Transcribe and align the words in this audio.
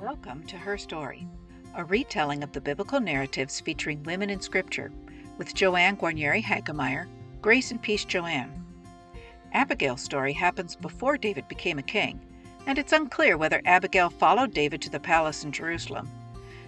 Welcome 0.00 0.44
to 0.44 0.56
Her 0.56 0.78
Story, 0.78 1.26
a 1.74 1.84
retelling 1.84 2.44
of 2.44 2.52
the 2.52 2.60
biblical 2.60 3.00
narratives 3.00 3.58
featuring 3.58 4.00
women 4.04 4.30
in 4.30 4.40
Scripture, 4.40 4.92
with 5.38 5.56
Joanne 5.56 5.96
Guarnieri 5.96 6.40
Hagemeyer, 6.40 7.08
Grace 7.42 7.72
and 7.72 7.82
Peace 7.82 8.04
Joanne. 8.04 8.64
Abigail's 9.52 10.00
story 10.00 10.32
happens 10.32 10.76
before 10.76 11.18
David 11.18 11.48
became 11.48 11.80
a 11.80 11.82
king, 11.82 12.20
and 12.68 12.78
it's 12.78 12.92
unclear 12.92 13.36
whether 13.36 13.60
Abigail 13.64 14.08
followed 14.08 14.54
David 14.54 14.80
to 14.82 14.90
the 14.90 15.00
palace 15.00 15.42
in 15.42 15.50
Jerusalem. 15.50 16.08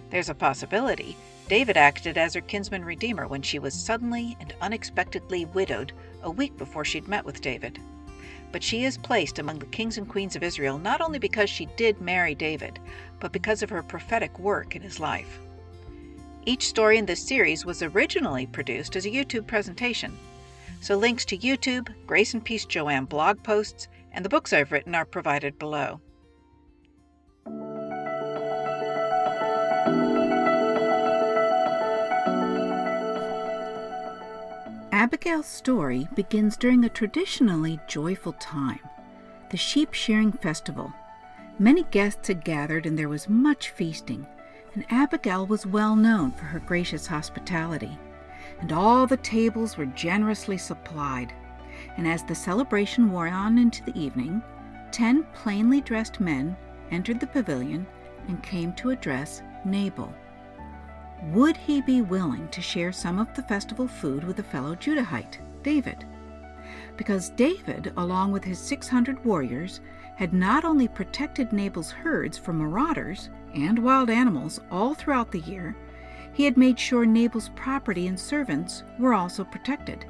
There's 0.09 0.29
a 0.29 0.35
possibility 0.35 1.15
David 1.47 1.77
acted 1.77 2.17
as 2.17 2.33
her 2.33 2.41
kinsman 2.41 2.83
redeemer 2.83 3.29
when 3.29 3.41
she 3.41 3.59
was 3.59 3.73
suddenly 3.73 4.35
and 4.41 4.53
unexpectedly 4.59 5.45
widowed 5.45 5.93
a 6.21 6.29
week 6.29 6.57
before 6.57 6.83
she'd 6.83 7.07
met 7.07 7.23
with 7.23 7.39
David 7.39 7.79
but 8.51 8.63
she 8.63 8.83
is 8.85 8.97
placed 8.97 9.39
among 9.39 9.59
the 9.59 9.65
kings 9.67 9.97
and 9.97 10.07
queens 10.07 10.35
of 10.35 10.43
Israel 10.43 10.77
not 10.77 11.01
only 11.01 11.19
because 11.19 11.49
she 11.49 11.67
did 11.77 12.01
marry 12.01 12.35
David, 12.35 12.79
but 13.19 13.31
because 13.31 13.63
of 13.63 13.69
her 13.69 13.83
prophetic 13.83 14.37
work 14.39 14.75
in 14.75 14.81
his 14.81 14.99
life. 14.99 15.39
Each 16.45 16.67
story 16.67 16.97
in 16.97 17.05
this 17.05 17.25
series 17.25 17.65
was 17.65 17.83
originally 17.83 18.47
produced 18.47 18.95
as 18.95 19.05
a 19.05 19.11
YouTube 19.11 19.47
presentation, 19.47 20.17
so 20.81 20.97
links 20.97 21.25
to 21.25 21.37
YouTube, 21.37 21.93
Grace 22.07 22.33
and 22.33 22.43
Peace 22.43 22.65
Joanne 22.65 23.05
blog 23.05 23.41
posts, 23.43 23.87
and 24.11 24.25
the 24.25 24.29
books 24.29 24.51
I've 24.51 24.71
written 24.71 24.95
are 24.95 25.05
provided 25.05 25.59
below. 25.59 26.01
Abigail's 35.01 35.47
story 35.47 36.07
begins 36.13 36.55
during 36.55 36.85
a 36.85 36.89
traditionally 36.89 37.79
joyful 37.87 38.33
time, 38.33 38.81
the 39.49 39.57
sheep 39.57 39.95
shearing 39.95 40.31
festival. 40.31 40.93
Many 41.57 41.85
guests 41.89 42.27
had 42.27 42.45
gathered 42.45 42.85
and 42.85 42.95
there 42.95 43.09
was 43.09 43.27
much 43.27 43.71
feasting, 43.71 44.27
and 44.75 44.85
Abigail 44.91 45.47
was 45.47 45.65
well 45.65 45.95
known 45.95 46.29
for 46.29 46.45
her 46.45 46.59
gracious 46.59 47.07
hospitality. 47.07 47.97
And 48.59 48.71
all 48.71 49.07
the 49.07 49.17
tables 49.17 49.75
were 49.75 49.87
generously 49.87 50.59
supplied. 50.59 51.33
And 51.97 52.07
as 52.07 52.23
the 52.23 52.35
celebration 52.35 53.11
wore 53.11 53.27
on 53.27 53.57
into 53.57 53.83
the 53.83 53.99
evening, 53.99 54.43
ten 54.91 55.23
plainly 55.33 55.81
dressed 55.81 56.19
men 56.19 56.55
entered 56.91 57.19
the 57.19 57.25
pavilion 57.25 57.87
and 58.27 58.43
came 58.43 58.71
to 58.73 58.91
address 58.91 59.41
Nabal. 59.65 60.13
Would 61.25 61.55
he 61.55 61.81
be 61.81 62.01
willing 62.01 62.47
to 62.49 62.61
share 62.61 62.91
some 62.91 63.19
of 63.19 63.31
the 63.35 63.43
festival 63.43 63.87
food 63.87 64.23
with 64.23 64.39
a 64.39 64.43
fellow 64.43 64.73
Judahite, 64.73 65.37
David? 65.61 66.03
Because 66.97 67.29
David, 67.29 67.93
along 67.95 68.31
with 68.31 68.43
his 68.43 68.57
600 68.57 69.23
warriors, 69.23 69.81
had 70.15 70.33
not 70.33 70.65
only 70.65 70.87
protected 70.87 71.53
Nabal's 71.53 71.91
herds 71.91 72.39
from 72.39 72.57
marauders 72.57 73.29
and 73.53 73.77
wild 73.77 74.09
animals 74.09 74.59
all 74.71 74.95
throughout 74.95 75.31
the 75.31 75.41
year, 75.41 75.75
he 76.33 76.43
had 76.43 76.57
made 76.57 76.79
sure 76.79 77.05
Nabal's 77.05 77.49
property 77.49 78.07
and 78.07 78.19
servants 78.19 78.83
were 78.97 79.13
also 79.13 79.43
protected. 79.43 80.05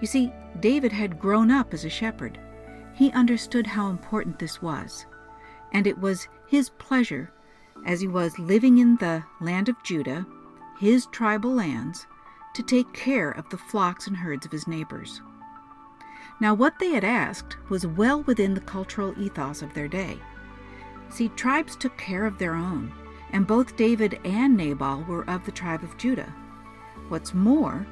You 0.00 0.08
see, 0.08 0.32
David 0.58 0.90
had 0.90 1.20
grown 1.20 1.50
up 1.50 1.72
as 1.72 1.84
a 1.84 1.90
shepherd. 1.90 2.38
He 2.92 3.12
understood 3.12 3.68
how 3.68 3.88
important 3.88 4.38
this 4.38 4.60
was, 4.60 5.06
and 5.72 5.86
it 5.86 5.98
was 5.98 6.26
his 6.48 6.70
pleasure, 6.70 7.30
as 7.86 8.00
he 8.00 8.08
was 8.08 8.38
living 8.38 8.78
in 8.78 8.96
the 8.96 9.22
land 9.40 9.68
of 9.68 9.82
Judah, 9.84 10.26
his 10.80 11.04
tribal 11.06 11.52
lands, 11.52 12.06
to 12.54 12.62
take 12.62 12.90
care 12.94 13.30
of 13.30 13.46
the 13.50 13.58
flocks 13.58 14.06
and 14.06 14.16
herds 14.16 14.46
of 14.46 14.52
his 14.52 14.66
neighbors. 14.66 15.20
Now, 16.40 16.54
what 16.54 16.78
they 16.78 16.88
had 16.92 17.04
asked 17.04 17.58
was 17.68 17.86
well 17.86 18.22
within 18.22 18.54
the 18.54 18.62
cultural 18.62 19.14
ethos 19.20 19.60
of 19.60 19.74
their 19.74 19.88
day. 19.88 20.18
See, 21.10 21.28
tribes 21.28 21.76
took 21.76 21.98
care 21.98 22.24
of 22.24 22.38
their 22.38 22.54
own, 22.54 22.92
and 23.30 23.46
both 23.46 23.76
David 23.76 24.18
and 24.24 24.56
Nabal 24.56 25.04
were 25.06 25.28
of 25.28 25.44
the 25.44 25.52
tribe 25.52 25.82
of 25.82 25.98
Judah. 25.98 26.32
What's 27.10 27.34
more, 27.34 27.86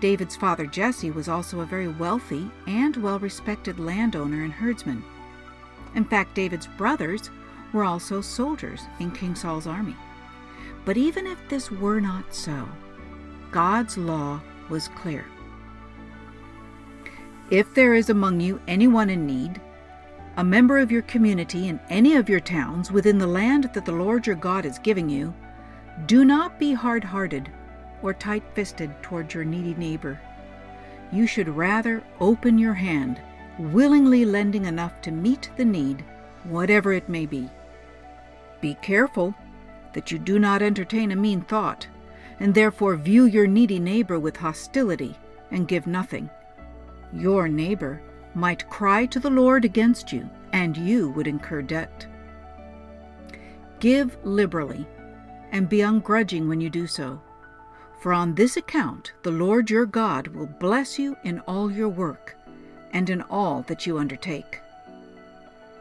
David's 0.00 0.34
father 0.34 0.66
Jesse 0.66 1.12
was 1.12 1.28
also 1.28 1.60
a 1.60 1.64
very 1.64 1.86
wealthy 1.86 2.50
and 2.66 2.96
well 2.96 3.20
respected 3.20 3.78
landowner 3.78 4.42
and 4.42 4.52
herdsman. 4.52 5.04
In 5.94 6.04
fact, 6.04 6.34
David's 6.34 6.66
brothers 6.66 7.30
were 7.72 7.84
also 7.84 8.20
soldiers 8.20 8.80
in 8.98 9.12
King 9.12 9.36
Saul's 9.36 9.68
army. 9.68 9.94
But 10.84 10.96
even 10.96 11.26
if 11.26 11.38
this 11.48 11.70
were 11.70 12.00
not 12.00 12.34
so, 12.34 12.68
God's 13.50 13.96
law 13.96 14.40
was 14.68 14.88
clear. 14.88 15.24
If 17.50 17.74
there 17.74 17.94
is 17.94 18.10
among 18.10 18.40
you 18.40 18.60
anyone 18.66 19.10
in 19.10 19.26
need, 19.26 19.60
a 20.38 20.44
member 20.44 20.78
of 20.78 20.90
your 20.90 21.02
community 21.02 21.68
in 21.68 21.78
any 21.90 22.16
of 22.16 22.28
your 22.28 22.40
towns 22.40 22.90
within 22.90 23.18
the 23.18 23.26
land 23.26 23.70
that 23.74 23.84
the 23.84 23.92
Lord 23.92 24.26
your 24.26 24.36
God 24.36 24.64
is 24.64 24.78
giving 24.78 25.08
you, 25.08 25.34
do 26.06 26.24
not 26.24 26.58
be 26.58 26.72
hard 26.72 27.04
hearted 27.04 27.50
or 28.02 28.14
tight 28.14 28.42
fisted 28.54 28.90
toward 29.02 29.34
your 29.34 29.44
needy 29.44 29.74
neighbor. 29.74 30.18
You 31.12 31.26
should 31.26 31.48
rather 31.48 32.02
open 32.20 32.58
your 32.58 32.72
hand, 32.72 33.20
willingly 33.58 34.24
lending 34.24 34.64
enough 34.64 35.00
to 35.02 35.10
meet 35.10 35.50
the 35.56 35.64
need, 35.64 36.02
whatever 36.44 36.94
it 36.94 37.08
may 37.08 37.26
be. 37.26 37.50
Be 38.62 38.74
careful 38.80 39.34
that 39.94 40.10
you 40.10 40.18
do 40.18 40.38
not 40.38 40.62
entertain 40.62 41.12
a 41.12 41.16
mean 41.16 41.42
thought, 41.42 41.86
and 42.40 42.54
therefore 42.54 42.96
view 42.96 43.24
your 43.24 43.46
needy 43.46 43.78
neighbor 43.78 44.18
with 44.18 44.36
hostility 44.36 45.16
and 45.50 45.68
give 45.68 45.86
nothing. 45.86 46.28
Your 47.12 47.48
neighbor 47.48 48.02
might 48.34 48.68
cry 48.70 49.06
to 49.06 49.20
the 49.20 49.30
Lord 49.30 49.64
against 49.64 50.12
you, 50.12 50.28
and 50.52 50.76
you 50.76 51.10
would 51.10 51.26
incur 51.26 51.62
debt. 51.62 52.06
Give 53.80 54.16
liberally, 54.24 54.86
and 55.50 55.68
be 55.68 55.78
ungrudging 55.78 56.48
when 56.48 56.60
you 56.60 56.70
do 56.70 56.86
so. 56.86 57.20
For 58.00 58.12
on 58.12 58.34
this 58.34 58.56
account 58.56 59.12
the 59.22 59.30
Lord 59.30 59.70
your 59.70 59.86
God 59.86 60.28
will 60.28 60.46
bless 60.46 60.98
you 60.98 61.16
in 61.22 61.40
all 61.40 61.70
your 61.70 61.88
work, 61.88 62.36
and 62.92 63.08
in 63.10 63.22
all 63.22 63.62
that 63.68 63.86
you 63.86 63.98
undertake. 63.98 64.60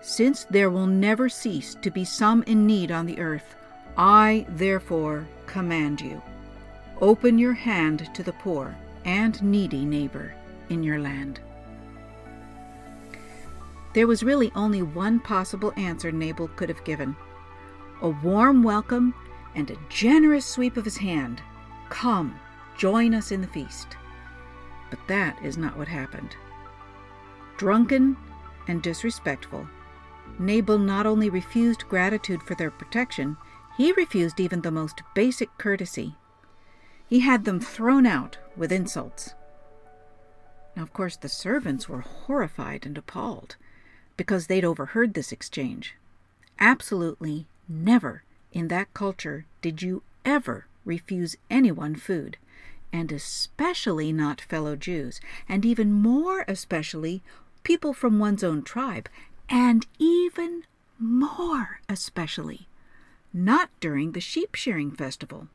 Since 0.01 0.45
there 0.45 0.69
will 0.69 0.87
never 0.87 1.29
cease 1.29 1.75
to 1.75 1.91
be 1.91 2.03
some 2.03 2.43
in 2.43 2.65
need 2.65 2.91
on 2.91 3.05
the 3.05 3.19
earth, 3.19 3.55
I 3.97 4.45
therefore 4.49 5.27
command 5.47 6.01
you 6.01 6.21
open 7.01 7.39
your 7.39 7.53
hand 7.53 8.09
to 8.13 8.23
the 8.23 8.33
poor 8.33 8.75
and 9.05 9.41
needy 9.41 9.85
neighbor 9.85 10.33
in 10.69 10.83
your 10.83 10.99
land. 10.99 11.39
There 13.93 14.07
was 14.07 14.23
really 14.23 14.51
only 14.55 14.81
one 14.81 15.19
possible 15.19 15.73
answer 15.75 16.11
Nabal 16.11 16.47
could 16.49 16.69
have 16.69 16.83
given 16.83 17.15
a 18.01 18.09
warm 18.09 18.63
welcome 18.63 19.13
and 19.55 19.69
a 19.69 19.77
generous 19.89 20.45
sweep 20.45 20.77
of 20.77 20.85
his 20.85 20.97
hand. 20.97 21.41
Come, 21.89 22.39
join 22.77 23.13
us 23.13 23.31
in 23.31 23.41
the 23.41 23.47
feast. 23.47 23.97
But 24.89 24.99
that 25.07 25.37
is 25.43 25.57
not 25.57 25.77
what 25.77 25.87
happened. 25.87 26.35
Drunken 27.57 28.15
and 28.67 28.81
disrespectful, 28.81 29.67
Nabal 30.39 30.79
not 30.79 31.05
only 31.05 31.29
refused 31.29 31.87
gratitude 31.89 32.41
for 32.41 32.55
their 32.55 32.71
protection, 32.71 33.37
he 33.81 33.91
refused 33.93 34.39
even 34.39 34.61
the 34.61 34.69
most 34.69 35.01
basic 35.15 35.49
courtesy. 35.57 36.13
He 37.07 37.21
had 37.21 37.45
them 37.45 37.59
thrown 37.59 38.05
out 38.05 38.37
with 38.55 38.71
insults. 38.71 39.33
Now, 40.75 40.83
of 40.83 40.93
course, 40.93 41.15
the 41.15 41.27
servants 41.27 41.89
were 41.89 42.01
horrified 42.01 42.85
and 42.85 42.95
appalled 42.95 43.55
because 44.17 44.45
they'd 44.45 44.63
overheard 44.63 45.15
this 45.15 45.31
exchange. 45.31 45.95
Absolutely 46.59 47.47
never 47.67 48.21
in 48.51 48.67
that 48.67 48.93
culture 48.93 49.47
did 49.63 49.81
you 49.81 50.03
ever 50.23 50.67
refuse 50.85 51.35
anyone 51.49 51.95
food, 51.95 52.37
and 52.93 53.11
especially 53.11 54.13
not 54.13 54.41
fellow 54.41 54.75
Jews, 54.75 55.19
and 55.49 55.65
even 55.65 55.91
more 55.91 56.45
especially 56.47 57.23
people 57.63 57.93
from 57.93 58.19
one's 58.19 58.43
own 58.43 58.61
tribe, 58.61 59.09
and 59.49 59.87
even 59.97 60.65
more 60.99 61.81
especially 61.89 62.67
not 63.33 63.69
during 63.79 64.11
the 64.11 64.19
sheep 64.19 64.55
shearing 64.55 64.91
festival. 64.91 65.47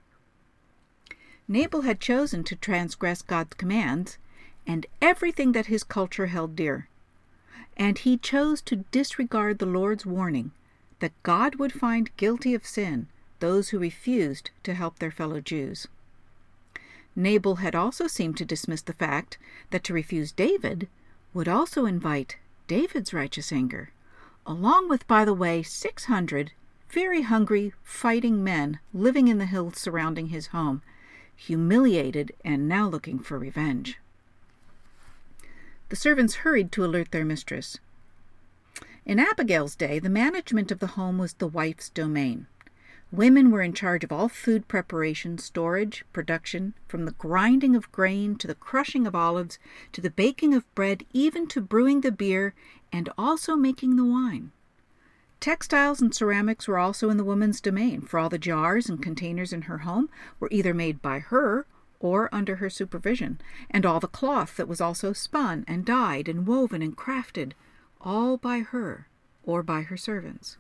Nabal 1.49 1.83
had 1.83 2.01
chosen 2.01 2.43
to 2.45 2.57
transgress 2.57 3.23
God's 3.23 3.55
commands 3.55 4.19
and 4.67 4.87
everything 5.01 5.53
that 5.53 5.67
his 5.67 5.85
culture 5.85 6.27
held 6.27 6.57
dear. 6.57 6.89
And 7.77 7.99
he 7.99 8.17
chose 8.17 8.61
to 8.63 8.85
disregard 8.91 9.59
the 9.59 9.67
Lord's 9.67 10.07
warning 10.07 10.51
that 10.99 11.23
God 11.23 11.57
would 11.57 11.73
find 11.73 12.17
guilty 12.17 12.55
of 12.55 12.67
sin 12.67 13.09
those 13.39 13.69
who 13.69 13.79
refused 13.79 14.51
to 14.63 14.75
help 14.75 14.99
their 14.99 15.11
fellow 15.11 15.41
Jews. 15.41 15.87
Nabal 17.15 17.57
had 17.57 17.75
also 17.75 18.07
seemed 18.07 18.37
to 18.39 18.45
dismiss 18.45 18.83
the 18.83 18.93
fact 18.93 19.39
that 19.71 19.85
to 19.85 19.95
refuse 19.95 20.33
David 20.33 20.89
would 21.33 21.49
also 21.49 21.87
invite 21.87 22.37
David's 22.67 23.15
righteous 23.15 23.53
anger, 23.53 23.91
along 24.47 24.89
with, 24.89 25.07
by 25.07 25.25
the 25.25 25.35
way, 25.35 25.63
600 25.63 26.53
very 26.89 27.23
hungry, 27.23 27.73
fighting 27.83 28.43
men 28.43 28.79
living 28.93 29.29
in 29.29 29.39
the 29.39 29.47
hills 29.47 29.79
surrounding 29.79 30.29
his 30.29 30.49
home, 30.49 30.83
humiliated 31.35 32.33
and 32.45 32.69
now 32.69 32.89
looking 32.89 33.19
for 33.19 33.39
revenge. 33.39 33.99
The 35.89 35.97
servants 35.97 36.37
hurried 36.37 36.73
to 36.73 36.85
alert 36.85 37.13
their 37.13 37.25
mistress. 37.25 37.79
In 39.05 39.21
Abigail's 39.21 39.77
day, 39.77 39.99
the 39.99 40.11
management 40.11 40.73
of 40.73 40.81
the 40.81 40.89
home 40.89 41.19
was 41.19 41.35
the 41.35 41.47
wife's 41.47 41.91
domain. 41.91 42.49
Women 43.13 43.53
were 43.53 43.63
in 43.63 43.73
charge 43.73 44.03
of 44.03 44.11
all 44.11 44.29
food 44.29 44.67
preparation, 44.67 45.39
storage, 45.39 46.05
production, 46.13 46.75
from 46.89 47.05
the 47.05 47.13
grinding 47.13 47.77
of 47.77 47.93
grain 47.93 48.35
to 48.37 48.49
the 48.49 48.55
crushing 48.57 49.07
of 49.07 49.15
olives 49.15 49.61
to 49.93 50.01
the 50.01 50.11
baking 50.11 50.55
of 50.55 50.75
bread, 50.75 51.05
even 51.13 51.47
to 51.49 51.61
brewing 51.61 52.01
the 52.01 52.11
beer 52.11 52.53
and 52.93 53.09
also 53.17 53.55
making 53.55 53.95
the 53.95 54.05
wine. 54.05 54.51
Textiles 55.47 56.01
and 56.01 56.13
ceramics 56.13 56.67
were 56.67 56.77
also 56.77 57.09
in 57.09 57.19
the 57.19 57.25
woman's 57.25 57.61
domain, 57.61 58.01
for 58.01 58.19
all 58.19 58.29
the 58.29 58.37
jars 58.37 58.89
and 58.89 59.01
containers 59.01 59.53
in 59.53 59.63
her 59.63 59.79
home 59.79 60.11
were 60.41 60.49
either 60.51 60.75
made 60.75 61.01
by 61.01 61.21
her 61.21 61.67
or 62.01 62.29
under 62.35 62.57
her 62.57 62.69
supervision, 62.69 63.41
and 63.71 63.87
all 63.87 64.01
the 64.01 64.09
cloth 64.09 64.57
that 64.57 64.67
was 64.67 64.81
also 64.81 65.13
spun 65.13 65.65
and 65.69 65.85
dyed 65.85 66.29
and 66.29 66.49
woven 66.49 66.83
and 66.83 66.97
crafted, 66.97 67.53
all 68.01 68.37
by 68.37 68.59
her 68.59 69.07
or 69.45 69.63
by 69.63 69.83
her 69.83 69.97
servants. 69.97 70.57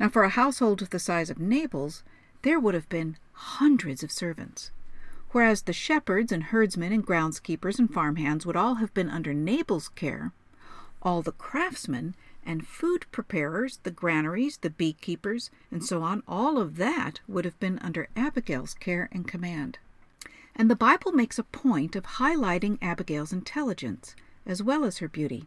Now, 0.00 0.08
for 0.08 0.22
a 0.22 0.30
household 0.30 0.80
of 0.80 0.88
the 0.88 0.98
size 0.98 1.28
of 1.28 1.38
Nabal's, 1.38 2.02
there 2.40 2.58
would 2.58 2.72
have 2.72 2.88
been 2.88 3.18
hundreds 3.32 4.02
of 4.02 4.10
servants. 4.10 4.70
Whereas 5.32 5.60
the 5.60 5.74
shepherds 5.74 6.32
and 6.32 6.44
herdsmen 6.44 6.90
and 6.94 7.06
groundskeepers 7.06 7.78
and 7.78 7.92
farmhands 7.92 8.46
would 8.46 8.56
all 8.56 8.76
have 8.76 8.94
been 8.94 9.10
under 9.10 9.34
Nabal's 9.34 9.90
care, 9.90 10.32
all 11.02 11.20
the 11.20 11.32
craftsmen 11.32 12.14
and 12.46 12.66
food 12.66 13.06
preparers, 13.10 13.78
the 13.82 13.90
granaries, 13.90 14.58
the 14.58 14.70
beekeepers, 14.70 15.50
and 15.70 15.84
so 15.84 16.02
on, 16.02 16.22
all 16.28 16.58
of 16.58 16.76
that 16.76 17.20
would 17.26 17.44
have 17.44 17.58
been 17.60 17.78
under 17.80 18.08
Abigail's 18.16 18.74
care 18.74 19.08
and 19.12 19.26
command. 19.26 19.78
And 20.54 20.70
the 20.70 20.76
Bible 20.76 21.12
makes 21.12 21.38
a 21.38 21.44
point 21.44 21.96
of 21.96 22.04
highlighting 22.04 22.78
Abigail's 22.80 23.32
intelligence 23.32 24.14
as 24.46 24.62
well 24.62 24.84
as 24.84 24.98
her 24.98 25.08
beauty. 25.08 25.46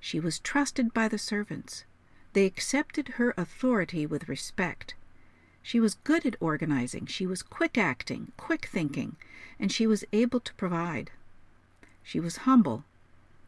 She 0.00 0.20
was 0.20 0.38
trusted 0.38 0.94
by 0.94 1.08
the 1.08 1.18
servants. 1.18 1.84
They 2.32 2.46
accepted 2.46 3.08
her 3.16 3.34
authority 3.36 4.06
with 4.06 4.28
respect. 4.28 4.94
She 5.62 5.80
was 5.80 5.94
good 6.04 6.26
at 6.26 6.36
organizing, 6.40 7.06
she 7.06 7.26
was 7.26 7.42
quick 7.42 7.78
acting, 7.78 8.32
quick 8.36 8.66
thinking, 8.66 9.16
and 9.58 9.72
she 9.72 9.86
was 9.86 10.04
able 10.12 10.40
to 10.40 10.54
provide. 10.54 11.10
She 12.02 12.20
was 12.20 12.38
humble 12.38 12.84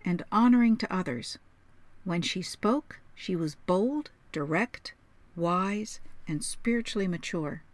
and 0.05 0.25
honoring 0.33 0.77
to 0.79 0.93
others. 0.93 1.39
When 2.07 2.23
she 2.23 2.41
spoke, 2.41 3.01
she 3.17 3.35
was 3.35 3.57
bold, 3.67 4.11
direct, 4.31 4.95
wise, 5.35 5.99
and 6.29 6.45
spiritually 6.45 7.09
mature. 7.09 7.65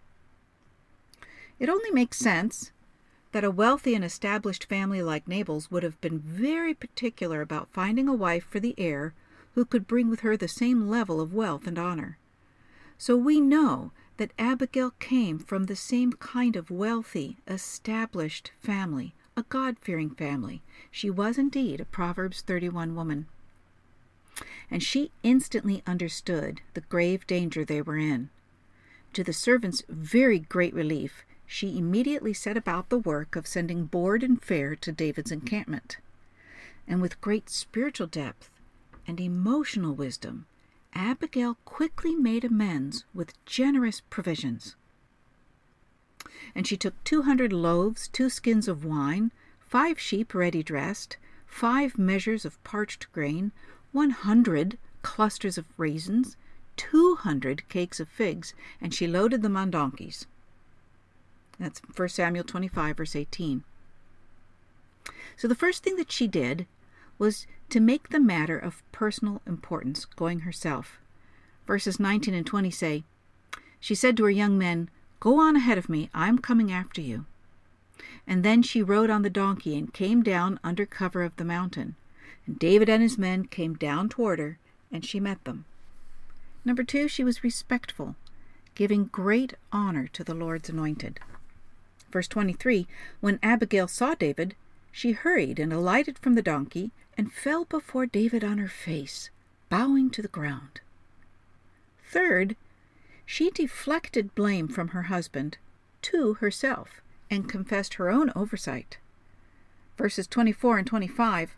It 1.58 1.68
only 1.68 1.90
makes 1.90 2.16
sense 2.16 2.72
that 3.32 3.44
a 3.44 3.50
wealthy 3.50 3.94
and 3.94 4.02
established 4.02 4.64
family 4.64 5.02
like 5.02 5.28
Nabal's 5.28 5.70
would 5.70 5.82
have 5.82 6.00
been 6.00 6.18
very 6.18 6.72
particular 6.72 7.42
about 7.42 7.74
finding 7.74 8.08
a 8.08 8.14
wife 8.14 8.46
for 8.48 8.58
the 8.58 8.74
heir 8.78 9.12
who 9.54 9.66
could 9.66 9.86
bring 9.86 10.08
with 10.08 10.20
her 10.20 10.34
the 10.34 10.48
same 10.48 10.88
level 10.88 11.20
of 11.20 11.34
wealth 11.34 11.66
and 11.66 11.78
honor. 11.78 12.16
So 12.96 13.18
we 13.18 13.38
know 13.38 13.92
that 14.16 14.32
Abigail 14.38 14.92
came 14.92 15.38
from 15.38 15.64
the 15.64 15.76
same 15.76 16.14
kind 16.14 16.56
of 16.56 16.70
wealthy, 16.70 17.36
established 17.46 18.50
family, 18.60 19.14
a 19.36 19.42
God 19.42 19.76
fearing 19.78 20.08
family. 20.08 20.62
She 20.90 21.10
was 21.10 21.36
indeed 21.36 21.82
a 21.82 21.84
Proverbs 21.84 22.40
31 22.40 22.94
woman. 22.94 23.26
And 24.70 24.82
she 24.82 25.12
instantly 25.22 25.82
understood 25.86 26.60
the 26.74 26.80
grave 26.82 27.26
danger 27.26 27.64
they 27.64 27.82
were 27.82 27.98
in. 27.98 28.30
To 29.12 29.22
the 29.22 29.32
servant's 29.32 29.82
very 29.88 30.38
great 30.38 30.74
relief, 30.74 31.24
she 31.46 31.76
immediately 31.76 32.32
set 32.32 32.56
about 32.56 32.88
the 32.88 32.98
work 32.98 33.36
of 33.36 33.46
sending 33.46 33.84
board 33.84 34.22
and 34.22 34.42
fare 34.42 34.74
to 34.76 34.90
David's 34.90 35.30
encampment. 35.30 35.98
And 36.88 37.02
with 37.02 37.20
great 37.20 37.50
spiritual 37.50 38.06
depth, 38.06 38.50
and 39.06 39.20
emotional 39.20 39.94
wisdom, 39.94 40.46
Abigail 40.94 41.56
quickly 41.64 42.14
made 42.14 42.44
amends 42.44 43.04
with 43.14 43.44
generous 43.44 44.00
provisions. 44.08 44.76
And 46.54 46.66
she 46.66 46.76
took 46.76 47.02
two 47.04 47.22
hundred 47.22 47.52
loaves, 47.52 48.08
two 48.08 48.30
skins 48.30 48.68
of 48.68 48.84
wine, 48.84 49.30
five 49.60 49.98
sheep 49.98 50.34
ready 50.34 50.62
dressed, 50.62 51.16
five 51.46 51.98
measures 51.98 52.44
of 52.44 52.62
parched 52.64 53.10
grain, 53.12 53.52
one 53.92 54.10
hundred 54.10 54.78
clusters 55.02 55.58
of 55.58 55.66
raisins, 55.76 56.36
two 56.76 57.16
hundred 57.16 57.68
cakes 57.68 58.00
of 58.00 58.08
figs, 58.08 58.54
and 58.80 58.94
she 58.94 59.06
loaded 59.06 59.42
them 59.42 59.56
on 59.56 59.70
donkeys. 59.70 60.26
That's 61.58 61.80
1 61.94 62.08
Samuel 62.08 62.44
25, 62.44 62.96
verse 62.96 63.14
18. 63.14 63.62
So 65.36 65.46
the 65.46 65.54
first 65.54 65.82
thing 65.82 65.96
that 65.96 66.10
she 66.10 66.26
did 66.26 66.66
was 67.18 67.46
to 67.68 67.80
make 67.80 68.08
the 68.08 68.20
matter 68.20 68.58
of 68.58 68.82
personal 68.90 69.42
importance, 69.46 70.04
going 70.04 70.40
herself. 70.40 70.98
Verses 71.66 72.00
19 72.00 72.34
and 72.34 72.46
20 72.46 72.70
say, 72.70 73.04
She 73.78 73.94
said 73.94 74.16
to 74.16 74.24
her 74.24 74.30
young 74.30 74.58
men, 74.58 74.90
Go 75.20 75.38
on 75.38 75.56
ahead 75.56 75.78
of 75.78 75.88
me, 75.88 76.10
I 76.12 76.28
am 76.28 76.38
coming 76.38 76.72
after 76.72 77.00
you. 77.00 77.26
And 78.26 78.44
then 78.44 78.62
she 78.62 78.82
rode 78.82 79.10
on 79.10 79.22
the 79.22 79.30
donkey 79.30 79.78
and 79.78 79.94
came 79.94 80.22
down 80.22 80.58
under 80.64 80.84
cover 80.84 81.22
of 81.22 81.36
the 81.36 81.44
mountain. 81.44 81.94
And 82.46 82.58
David 82.58 82.88
and 82.88 83.02
his 83.02 83.18
men 83.18 83.46
came 83.46 83.74
down 83.74 84.08
toward 84.08 84.38
her, 84.38 84.58
and 84.90 85.04
she 85.04 85.20
met 85.20 85.44
them. 85.44 85.64
Number 86.64 86.84
two, 86.84 87.08
she 87.08 87.24
was 87.24 87.44
respectful, 87.44 88.16
giving 88.74 89.04
great 89.04 89.54
honor 89.72 90.08
to 90.08 90.24
the 90.24 90.34
Lord's 90.34 90.68
anointed. 90.68 91.20
Verse 92.10 92.28
23 92.28 92.86
When 93.20 93.38
Abigail 93.42 93.88
saw 93.88 94.14
David, 94.14 94.54
she 94.90 95.12
hurried 95.12 95.58
and 95.58 95.72
alighted 95.72 96.18
from 96.18 96.34
the 96.34 96.42
donkey 96.42 96.90
and 97.16 97.32
fell 97.32 97.64
before 97.64 98.06
David 98.06 98.44
on 98.44 98.58
her 98.58 98.68
face, 98.68 99.30
bowing 99.68 100.10
to 100.10 100.22
the 100.22 100.28
ground. 100.28 100.80
Third, 102.04 102.56
she 103.24 103.50
deflected 103.50 104.34
blame 104.34 104.68
from 104.68 104.88
her 104.88 105.04
husband 105.04 105.56
to 106.02 106.34
herself 106.34 107.00
and 107.30 107.48
confessed 107.48 107.94
her 107.94 108.10
own 108.10 108.30
oversight. 108.36 108.98
Verses 109.96 110.26
24 110.26 110.78
and 110.78 110.86
25 110.86 111.56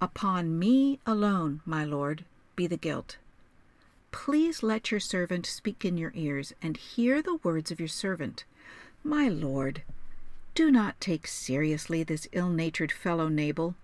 Upon 0.00 0.58
me 0.58 1.00
alone, 1.06 1.60
my 1.64 1.84
lord, 1.84 2.24
be 2.56 2.66
the 2.66 2.76
guilt. 2.76 3.16
Please 4.10 4.62
let 4.62 4.90
your 4.90 5.00
servant 5.00 5.46
speak 5.46 5.84
in 5.84 5.98
your 5.98 6.12
ears 6.14 6.52
and 6.62 6.76
hear 6.76 7.20
the 7.20 7.38
words 7.42 7.70
of 7.70 7.80
your 7.80 7.88
servant. 7.88 8.44
My 9.02 9.28
lord, 9.28 9.82
do 10.54 10.70
not 10.70 11.00
take 11.00 11.26
seriously 11.26 12.02
this 12.02 12.28
ill 12.32 12.48
natured 12.48 12.92
fellow 12.92 13.28
Nabal 13.28 13.74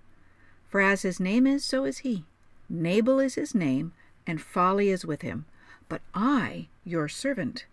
for 0.74 0.80
as 0.80 1.02
his 1.02 1.20
name 1.20 1.46
is, 1.46 1.64
so 1.64 1.84
is 1.84 1.98
he. 1.98 2.24
Nabal 2.68 3.20
is 3.20 3.36
his 3.36 3.54
name, 3.54 3.92
and 4.26 4.42
folly 4.42 4.88
is 4.88 5.04
with 5.04 5.22
him. 5.22 5.44
But 5.88 6.00
I, 6.12 6.66
your 6.84 7.08
servant, 7.08 7.64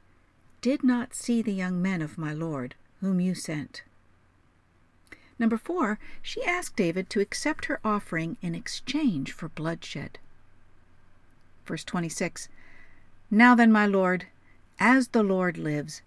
did 0.62 0.84
not 0.84 1.16
see 1.16 1.42
the 1.42 1.52
young 1.52 1.82
men 1.82 2.04
of 2.04 2.20
my 2.20 2.32
lord, 2.32 2.76
whom 3.00 3.20
you 3.20 3.34
sent. 3.34 3.82
Number 5.42 5.58
four, 5.58 5.98
she 6.22 6.46
asked 6.46 6.76
David 6.76 7.10
to 7.10 7.20
accept 7.20 7.66
her 7.66 7.80
offering 7.84 8.38
in 8.44 8.54
exchange 8.54 9.32
for 9.32 9.50
bloodshed. 9.50 10.20
Verse 11.66 11.84
26 11.84 12.48
Now 13.32 13.56
then, 13.56 13.72
my 13.72 13.88
lord, 13.88 14.28
as 14.80 15.08
the 15.08 15.24
Lord 15.24 15.58
lives, 15.58 16.04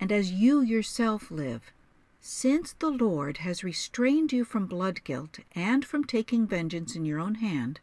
and 0.00 0.10
as 0.10 0.32
you 0.32 0.62
yourself 0.62 1.30
live, 1.30 1.70
since 2.22 2.72
the 2.72 2.88
Lord 2.88 3.38
has 3.38 3.62
restrained 3.62 4.32
you 4.32 4.42
from 4.42 4.64
blood 4.64 5.04
guilt 5.04 5.40
and 5.54 5.84
from 5.84 6.04
taking 6.04 6.46
vengeance 6.46 6.96
in 6.96 7.04
your 7.04 7.20
own 7.20 7.34
hand, 7.34 7.80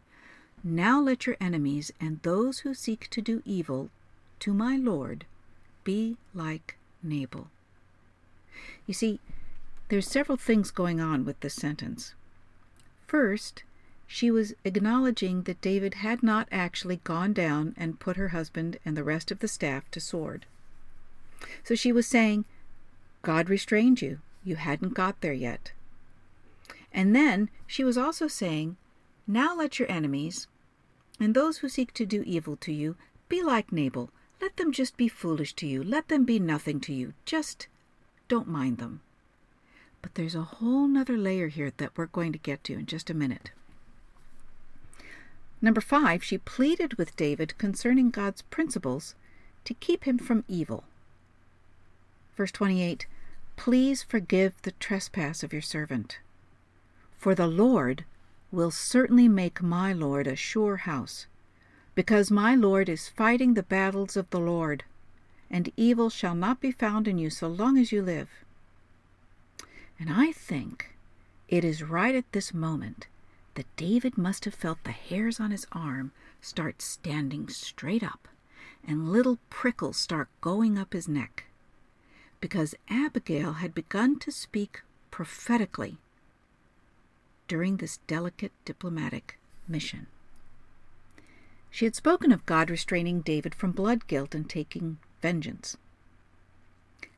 now 0.64 1.00
let 1.00 1.28
your 1.28 1.38
enemies 1.40 1.92
and 2.02 2.20
those 2.24 2.62
who 2.62 2.74
seek 2.74 3.12
to 3.12 3.22
do 3.22 3.44
evil 3.46 3.92
to 4.40 4.56
my 4.56 4.76
Lord 4.76 5.26
be 5.84 6.18
like 6.34 6.78
Nabal. 7.04 7.52
You 8.88 8.96
see, 8.96 9.20
there's 9.90 10.08
several 10.08 10.38
things 10.38 10.72
going 10.72 11.00
on 11.00 11.26
with 11.26 11.40
this 11.42 11.54
sentence. 11.54 12.14
First, 13.08 13.64
she 14.08 14.32
was 14.32 14.54
acknowledging 14.64 15.44
that 15.44 15.62
David 15.62 15.96
had 15.96 16.24
not 16.24 16.48
actually 16.52 16.98
gone 16.98 17.34
down 17.34 17.74
and 17.78 18.00
put 18.00 18.18
her 18.18 18.30
husband 18.30 18.78
and 18.86 18.96
the 18.96 19.04
rest 19.04 19.32
of 19.32 19.40
the 19.40 19.48
staff 19.48 19.90
to 19.92 20.00
sword. 20.00 20.46
So 21.64 21.76
she 21.76 21.92
was 21.92 22.08
saying, 22.08 22.46
God 23.22 23.50
restrained 23.50 24.02
you. 24.02 24.20
You 24.44 24.56
hadn't 24.56 24.94
got 24.94 25.22
there 25.22 25.34
yet. 25.34 25.72
And 26.92 27.16
then 27.16 27.50
she 27.68 27.84
was 27.84 27.98
also 27.98 28.28
saying, 28.28 28.78
Now 29.28 29.56
let 29.56 29.80
your 29.80 29.92
enemies, 29.92 30.48
and 31.20 31.34
those 31.34 31.58
who 31.58 31.70
seek 31.70 31.94
to 31.96 32.06
do 32.06 32.24
evil 32.26 32.56
to 32.58 32.72
you, 32.72 32.96
be 33.28 33.42
like 33.42 33.72
Nabal. 33.72 34.12
Let 34.42 34.58
them 34.58 34.72
just 34.72 34.98
be 34.98 35.08
foolish 35.08 35.54
to 35.56 35.68
you. 35.68 35.84
Let 35.84 36.08
them 36.08 36.26
be 36.26 36.40
nothing 36.40 36.80
to 36.82 36.94
you. 36.94 37.14
Just 37.26 37.68
don't 38.28 38.48
mind 38.48 38.78
them. 38.78 39.02
But 40.06 40.14
there's 40.14 40.36
a 40.36 40.44
whole 40.44 40.88
nother 40.88 41.18
layer 41.18 41.48
here 41.48 41.72
that 41.78 41.98
we're 41.98 42.06
going 42.06 42.32
to 42.32 42.38
get 42.38 42.64
to 42.66 42.74
in 42.74 42.86
just 42.86 43.10
a 43.10 43.16
minute. 43.16 43.50
Number 45.64 45.82
five, 45.82 46.24
she 46.24 46.38
pleaded 46.38 46.94
with 46.94 47.16
David 47.16 47.58
concerning 47.58 48.12
God's 48.12 48.44
principles 48.44 49.16
to 49.64 49.74
keep 49.74 50.04
him 50.04 50.20
from 50.20 50.46
evil. 50.48 50.84
Verse 52.38 52.52
28 52.52 53.08
Please 53.56 54.04
forgive 54.04 54.54
the 54.62 54.74
trespass 54.74 55.42
of 55.42 55.52
your 55.52 55.64
servant. 55.64 56.20
For 57.18 57.34
the 57.34 57.48
Lord 57.48 58.06
will 58.52 58.70
certainly 58.70 59.28
make 59.28 59.64
my 59.64 59.92
Lord 59.92 60.28
a 60.28 60.36
sure 60.36 60.78
house, 60.78 61.26
because 61.96 62.30
my 62.30 62.54
Lord 62.54 62.90
is 62.90 63.10
fighting 63.10 63.56
the 63.56 63.64
battles 63.64 64.16
of 64.16 64.30
the 64.30 64.40
Lord, 64.40 64.84
and 65.50 65.72
evil 65.76 66.12
shall 66.12 66.36
not 66.36 66.62
be 66.62 66.72
found 66.72 67.08
in 67.08 67.18
you 67.18 67.32
so 67.32 67.48
long 67.48 67.80
as 67.80 67.92
you 67.92 68.04
live. 68.04 68.45
And 70.00 70.10
I 70.10 70.32
think 70.32 70.96
it 71.48 71.64
is 71.64 71.84
right 71.84 72.16
at 72.16 72.32
this 72.32 72.54
moment 72.54 73.08
that 73.54 73.76
David 73.78 74.18
must 74.18 74.46
have 74.46 74.54
felt 74.54 74.84
the 74.84 74.92
hairs 74.92 75.40
on 75.40 75.52
his 75.52 75.66
arm 75.72 76.12
start 76.42 76.82
standing 76.82 77.48
straight 77.48 78.04
up 78.04 78.28
and 78.88 79.12
little 79.12 79.40
prickles 79.50 79.98
start 79.98 80.28
going 80.42 80.78
up 80.78 80.94
his 80.94 81.08
neck, 81.08 81.46
because 82.40 82.76
Abigail 82.90 83.54
had 83.54 83.74
begun 83.74 84.20
to 84.20 84.32
speak 84.32 84.82
prophetically 85.10 85.98
during 87.48 87.78
this 87.78 87.98
delicate 88.08 88.52
diplomatic 88.64 89.40
mission. 89.68 90.08
She 91.72 91.86
had 91.86 91.96
spoken 91.96 92.32
of 92.32 92.46
God 92.46 92.70
restraining 92.70 93.22
David 93.22 93.56
from 93.56 93.72
blood 93.72 94.08
guilt 94.08 94.36
and 94.36 94.50
taking 94.50 94.98
vengeance. 95.22 95.78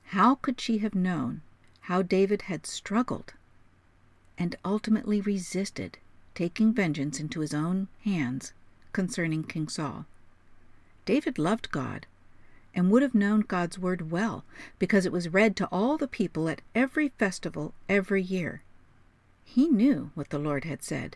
How 0.05 0.35
could 0.35 0.61
she 0.61 0.77
have 0.79 0.95
known 0.95 1.41
how 1.87 2.01
David 2.01 2.41
had 2.43 2.65
struggled 2.65 3.33
and 4.37 4.57
ultimately 4.65 5.21
resisted 5.21 5.97
taking 6.35 6.73
vengeance 6.73 7.17
into 7.17 7.39
his 7.39 7.53
own 7.53 7.87
hands 8.03 8.51
concerning 8.91 9.41
King 9.41 9.69
Saul? 9.69 10.05
David 11.05 11.39
loved 11.39 11.71
God 11.71 12.05
and 12.75 12.91
would 12.91 13.01
have 13.03 13.15
known 13.15 13.39
God's 13.39 13.79
word 13.79 14.11
well 14.11 14.43
because 14.77 15.05
it 15.05 15.13
was 15.13 15.29
read 15.29 15.55
to 15.55 15.67
all 15.71 15.95
the 15.97 16.09
people 16.09 16.49
at 16.49 16.61
every 16.75 17.07
festival 17.17 17.73
every 17.87 18.21
year. 18.21 18.63
He 19.45 19.69
knew 19.69 20.11
what 20.13 20.29
the 20.29 20.39
Lord 20.39 20.65
had 20.65 20.83
said. 20.83 21.15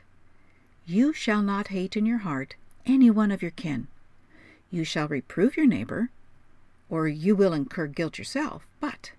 You 0.85 1.11
shall 1.11 1.41
not 1.41 1.67
hate 1.67 1.97
in 1.97 2.05
your 2.05 2.19
heart 2.19 2.55
any 2.85 3.09
one 3.09 3.31
of 3.31 3.41
your 3.41 3.51
kin. 3.51 3.87
You 4.69 4.85
shall 4.85 5.09
reprove 5.09 5.57
your 5.57 5.67
neighbor, 5.67 6.11
or 6.89 7.09
you 7.09 7.35
will 7.35 7.51
incur 7.51 7.87
guilt 7.87 8.17
yourself, 8.17 8.65
but 8.79 9.11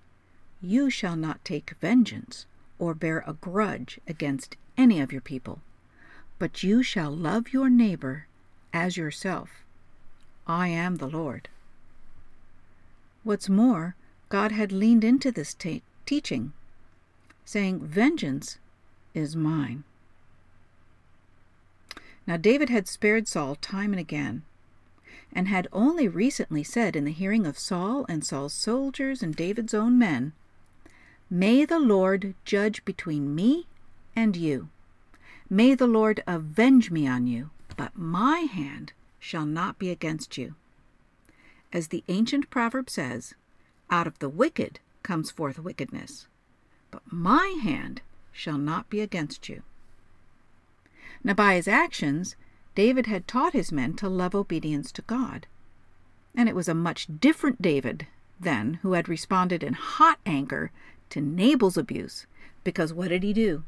you 0.62 0.88
shall 0.88 1.16
not 1.16 1.44
take 1.44 1.74
vengeance 1.80 2.46
or 2.78 2.94
bear 2.94 3.24
a 3.26 3.32
grudge 3.32 3.98
against 4.06 4.56
any 4.78 5.00
of 5.00 5.12
your 5.12 5.20
people, 5.20 5.60
but 6.38 6.62
you 6.62 6.82
shall 6.82 7.10
love 7.10 7.52
your 7.52 7.68
neighbor 7.68 8.26
as 8.72 8.96
yourself. 8.96 9.50
I 10.46 10.68
am 10.68 10.96
the 10.96 11.08
Lord. 11.08 11.48
What's 13.24 13.48
more, 13.48 13.94
God 14.28 14.52
had 14.52 14.72
leaned 14.72 15.04
into 15.04 15.30
this 15.30 15.54
teaching, 16.06 16.52
saying, 17.44 17.80
Vengeance 17.80 18.58
is 19.14 19.36
mine. 19.36 19.84
Now 22.26 22.36
David 22.36 22.70
had 22.70 22.88
spared 22.88 23.26
Saul 23.28 23.56
time 23.56 23.92
and 23.92 24.00
again, 24.00 24.42
and 25.32 25.48
had 25.48 25.66
only 25.72 26.08
recently 26.08 26.62
said 26.62 26.94
in 26.94 27.04
the 27.04 27.12
hearing 27.12 27.46
of 27.46 27.58
Saul 27.58 28.06
and 28.08 28.24
Saul's 28.24 28.54
soldiers 28.54 29.22
and 29.22 29.34
David's 29.34 29.74
own 29.74 29.98
men, 29.98 30.32
May 31.34 31.64
the 31.64 31.80
Lord 31.80 32.34
judge 32.44 32.84
between 32.84 33.34
me 33.34 33.66
and 34.14 34.36
you. 34.36 34.68
May 35.48 35.74
the 35.74 35.86
Lord 35.86 36.22
avenge 36.26 36.90
me 36.90 37.08
on 37.08 37.26
you, 37.26 37.48
but 37.74 37.96
my 37.96 38.40
hand 38.40 38.92
shall 39.18 39.46
not 39.46 39.78
be 39.78 39.88
against 39.88 40.36
you. 40.36 40.56
As 41.72 41.88
the 41.88 42.04
ancient 42.08 42.50
proverb 42.50 42.90
says, 42.90 43.32
out 43.90 44.06
of 44.06 44.18
the 44.18 44.28
wicked 44.28 44.78
comes 45.02 45.30
forth 45.30 45.58
wickedness, 45.58 46.26
but 46.90 47.00
my 47.10 47.58
hand 47.62 48.02
shall 48.30 48.58
not 48.58 48.90
be 48.90 49.00
against 49.00 49.48
you. 49.48 49.62
Now, 51.24 51.32
by 51.32 51.54
his 51.54 51.66
actions, 51.66 52.36
David 52.74 53.06
had 53.06 53.26
taught 53.26 53.54
his 53.54 53.72
men 53.72 53.94
to 53.94 54.08
love 54.10 54.34
obedience 54.34 54.92
to 54.92 55.02
God. 55.02 55.46
And 56.34 56.46
it 56.50 56.54
was 56.54 56.68
a 56.68 56.74
much 56.74 57.06
different 57.20 57.62
David 57.62 58.06
then 58.38 58.80
who 58.82 58.92
had 58.92 59.08
responded 59.08 59.62
in 59.62 59.72
hot 59.72 60.18
anger 60.26 60.70
to 61.12 61.20
Nabal's 61.20 61.76
abuse, 61.76 62.26
because 62.64 62.92
what 62.92 63.08
did 63.08 63.22
he 63.22 63.34
do? 63.34 63.64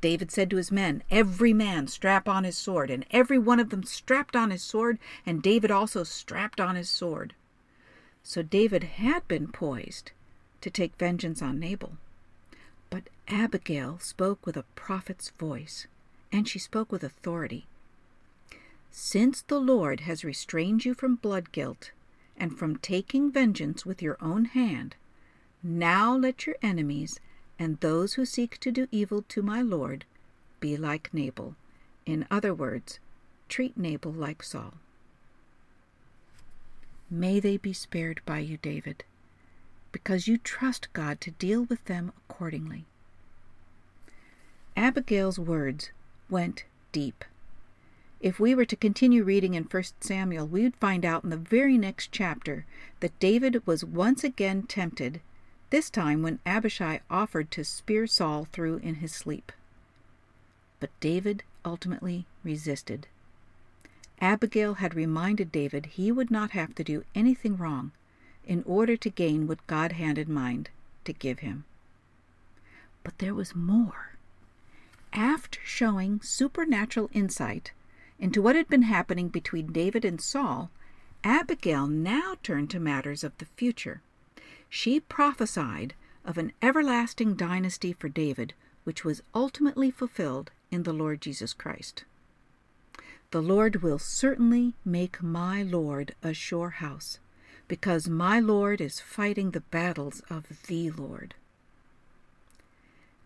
David 0.00 0.30
said 0.30 0.48
to 0.50 0.56
his 0.56 0.72
men, 0.72 1.02
Every 1.10 1.52
man 1.52 1.88
strap 1.88 2.26
on 2.26 2.44
his 2.44 2.56
sword. 2.56 2.90
And 2.90 3.04
every 3.10 3.38
one 3.38 3.60
of 3.60 3.70
them 3.70 3.82
strapped 3.82 4.34
on 4.34 4.50
his 4.50 4.62
sword, 4.62 4.98
and 5.26 5.42
David 5.42 5.70
also 5.70 6.04
strapped 6.04 6.58
on 6.58 6.74
his 6.74 6.88
sword. 6.88 7.34
So 8.22 8.42
David 8.42 8.84
had 8.84 9.26
been 9.28 9.48
poised 9.48 10.12
to 10.62 10.70
take 10.70 10.96
vengeance 10.96 11.42
on 11.42 11.60
Nabal. 11.60 11.98
But 12.88 13.04
Abigail 13.28 13.98
spoke 13.98 14.46
with 14.46 14.56
a 14.56 14.64
prophet's 14.74 15.30
voice, 15.30 15.86
and 16.32 16.48
she 16.48 16.58
spoke 16.58 16.90
with 16.90 17.04
authority. 17.04 17.66
Since 18.90 19.42
the 19.42 19.60
Lord 19.60 20.00
has 20.00 20.24
restrained 20.24 20.84
you 20.86 20.94
from 20.94 21.16
blood 21.16 21.52
guilt 21.52 21.90
and 22.38 22.58
from 22.58 22.76
taking 22.76 23.30
vengeance 23.30 23.84
with 23.84 24.00
your 24.00 24.16
own 24.20 24.46
hand, 24.46 24.96
now 25.62 26.16
let 26.16 26.46
your 26.46 26.56
enemies 26.62 27.20
and 27.58 27.80
those 27.80 28.14
who 28.14 28.24
seek 28.24 28.58
to 28.60 28.70
do 28.70 28.88
evil 28.90 29.22
to 29.28 29.42
my 29.42 29.62
Lord 29.62 30.04
be 30.60 30.76
like 30.76 31.12
Nabal. 31.12 31.54
In 32.04 32.26
other 32.30 32.54
words, 32.54 32.98
treat 33.48 33.76
Nabal 33.76 34.12
like 34.12 34.42
Saul. 34.42 34.74
May 37.10 37.40
they 37.40 37.56
be 37.56 37.72
spared 37.72 38.20
by 38.26 38.40
you, 38.40 38.56
David 38.56 39.04
because 39.96 40.28
you 40.28 40.36
trust 40.36 40.92
God 40.92 41.22
to 41.22 41.30
deal 41.30 41.64
with 41.64 41.82
them 41.86 42.12
accordingly. 42.18 42.84
Abigail's 44.76 45.38
words 45.38 45.88
went 46.28 46.64
deep. 46.92 47.24
If 48.20 48.38
we 48.38 48.54
were 48.54 48.66
to 48.66 48.76
continue 48.76 49.24
reading 49.24 49.54
in 49.54 49.64
1 49.64 49.84
Samuel, 50.00 50.46
we 50.46 50.64
would 50.64 50.76
find 50.76 51.06
out 51.06 51.24
in 51.24 51.30
the 51.30 51.38
very 51.38 51.78
next 51.78 52.12
chapter 52.12 52.66
that 53.00 53.18
David 53.18 53.66
was 53.66 53.86
once 53.86 54.22
again 54.22 54.64
tempted, 54.64 55.22
this 55.70 55.90
time 55.90 56.22
when 56.22 56.38
Abishai 56.46 57.00
offered 57.10 57.50
to 57.50 57.64
spear 57.64 58.06
Saul 58.06 58.44
through 58.44 58.78
in 58.78 58.96
his 58.96 59.12
sleep. 59.12 59.52
But 60.80 60.90
David 61.00 61.42
ultimately 61.64 62.26
resisted. 62.44 63.06
Abigail 64.20 64.74
had 64.74 64.94
reminded 64.94 65.52
David 65.52 65.86
he 65.86 66.10
would 66.10 66.30
not 66.30 66.52
have 66.52 66.74
to 66.76 66.84
do 66.84 67.04
anything 67.14 67.56
wrong 67.56 67.92
in 68.46 68.62
order 68.64 68.96
to 68.96 69.10
gain 69.10 69.46
what 69.46 69.66
God 69.66 69.92
had 69.92 70.18
in 70.18 70.32
mind 70.32 70.70
to 71.04 71.12
give 71.12 71.40
him. 71.40 71.64
But 73.02 73.18
there 73.18 73.34
was 73.34 73.54
more. 73.54 74.16
After 75.12 75.60
showing 75.64 76.20
supernatural 76.20 77.10
insight 77.12 77.72
into 78.18 78.40
what 78.40 78.56
had 78.56 78.68
been 78.68 78.82
happening 78.82 79.28
between 79.28 79.72
David 79.72 80.04
and 80.04 80.20
Saul, 80.20 80.70
Abigail 81.24 81.86
now 81.86 82.36
turned 82.42 82.70
to 82.70 82.80
matters 82.80 83.24
of 83.24 83.36
the 83.38 83.44
future. 83.44 84.00
She 84.78 85.00
prophesied 85.00 85.94
of 86.22 86.36
an 86.36 86.52
everlasting 86.60 87.32
dynasty 87.34 87.94
for 87.94 88.10
David, 88.10 88.52
which 88.84 89.06
was 89.06 89.22
ultimately 89.34 89.90
fulfilled 89.90 90.50
in 90.70 90.82
the 90.82 90.92
Lord 90.92 91.22
Jesus 91.22 91.54
Christ. 91.54 92.04
The 93.30 93.40
Lord 93.40 93.76
will 93.76 93.98
certainly 93.98 94.74
make 94.84 95.22
my 95.22 95.62
Lord 95.62 96.14
a 96.22 96.34
sure 96.34 96.68
house, 96.68 97.18
because 97.68 98.06
my 98.06 98.38
Lord 98.38 98.82
is 98.82 99.00
fighting 99.00 99.52
the 99.52 99.62
battles 99.62 100.20
of 100.28 100.44
the 100.66 100.90
Lord. 100.90 101.34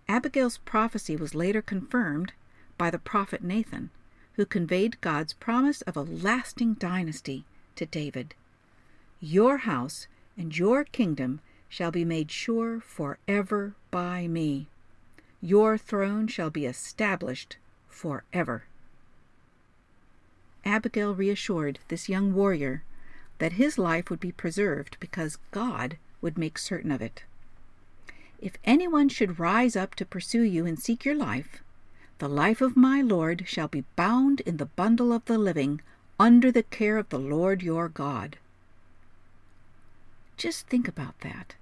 Abigail's 0.06 0.58
prophecy 0.58 1.16
was 1.16 1.34
later 1.34 1.60
confirmed 1.62 2.32
by 2.78 2.90
the 2.90 2.98
prophet 3.00 3.42
Nathan, 3.42 3.90
who 4.34 4.46
conveyed 4.46 5.00
God's 5.00 5.32
promise 5.32 5.82
of 5.82 5.96
a 5.96 6.02
lasting 6.02 6.74
dynasty 6.74 7.44
to 7.74 7.86
David. 7.86 8.36
Your 9.18 9.58
house 9.58 10.06
and 10.36 10.56
your 10.56 10.84
kingdom 10.84 11.40
shall 11.68 11.90
be 11.90 12.04
made 12.04 12.30
sure 12.30 12.80
forever 12.80 13.74
by 13.90 14.26
me. 14.26 14.68
Your 15.40 15.78
throne 15.78 16.26
shall 16.26 16.50
be 16.50 16.66
established 16.66 17.56
forever. 17.88 18.64
Abigail 20.64 21.14
reassured 21.14 21.78
this 21.88 22.08
young 22.08 22.34
warrior 22.34 22.82
that 23.38 23.52
his 23.52 23.78
life 23.78 24.10
would 24.10 24.20
be 24.20 24.32
preserved 24.32 24.96
because 25.00 25.38
God 25.50 25.96
would 26.20 26.36
make 26.36 26.58
certain 26.58 26.90
of 26.90 27.00
it. 27.00 27.24
If 28.40 28.58
anyone 28.64 29.08
should 29.08 29.38
rise 29.38 29.76
up 29.76 29.94
to 29.96 30.04
pursue 30.04 30.42
you 30.42 30.66
and 30.66 30.78
seek 30.78 31.04
your 31.04 31.14
life, 31.14 31.62
the 32.18 32.28
life 32.28 32.60
of 32.60 32.76
my 32.76 33.00
Lord 33.00 33.44
shall 33.46 33.68
be 33.68 33.84
bound 33.96 34.40
in 34.40 34.58
the 34.58 34.66
bundle 34.66 35.12
of 35.12 35.24
the 35.24 35.38
living 35.38 35.80
under 36.18 36.52
the 36.52 36.62
care 36.62 36.98
of 36.98 37.08
the 37.08 37.18
Lord 37.18 37.62
your 37.62 37.88
God. 37.88 38.36
Just 40.40 40.68
think 40.68 40.88
about 40.88 41.20
that. 41.20 41.54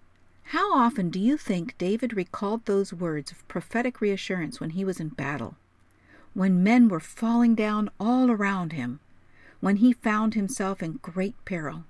How 0.55 0.73
often 0.73 1.11
do 1.11 1.19
you 1.19 1.37
think 1.37 1.77
David 1.79 2.13
recalled 2.17 2.65
those 2.65 2.93
words 2.93 3.33
of 3.33 3.49
prophetic 3.49 4.01
reassurance 4.01 4.61
when 4.61 4.71
he 4.71 4.85
was 4.85 5.01
in 5.01 5.09
battle, 5.09 5.57
when 6.33 6.63
men 6.63 6.87
were 6.87 7.01
falling 7.01 7.57
down 7.57 7.91
all 7.99 8.31
around 8.31 8.71
him, 8.71 9.01
when 9.59 9.79
he 9.79 9.93
found 9.93 10.35
himself 10.35 10.81
in 10.81 11.01
great 11.03 11.35
peril, 11.45 11.87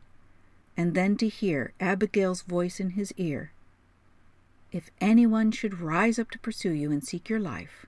and 0.79 0.95
then 0.95 1.19
to 1.19 1.29
hear 1.29 1.75
Abigail's 1.79 2.41
voice 2.41 2.81
in 2.81 2.93
his 2.93 3.13
ear 3.19 3.53
If 4.73 4.91
anyone 4.99 5.51
should 5.51 5.81
rise 5.81 6.19
up 6.19 6.31
to 6.31 6.39
pursue 6.39 6.73
you 6.73 6.91
and 6.91 7.05
seek 7.05 7.29
your 7.29 7.39
life, 7.39 7.85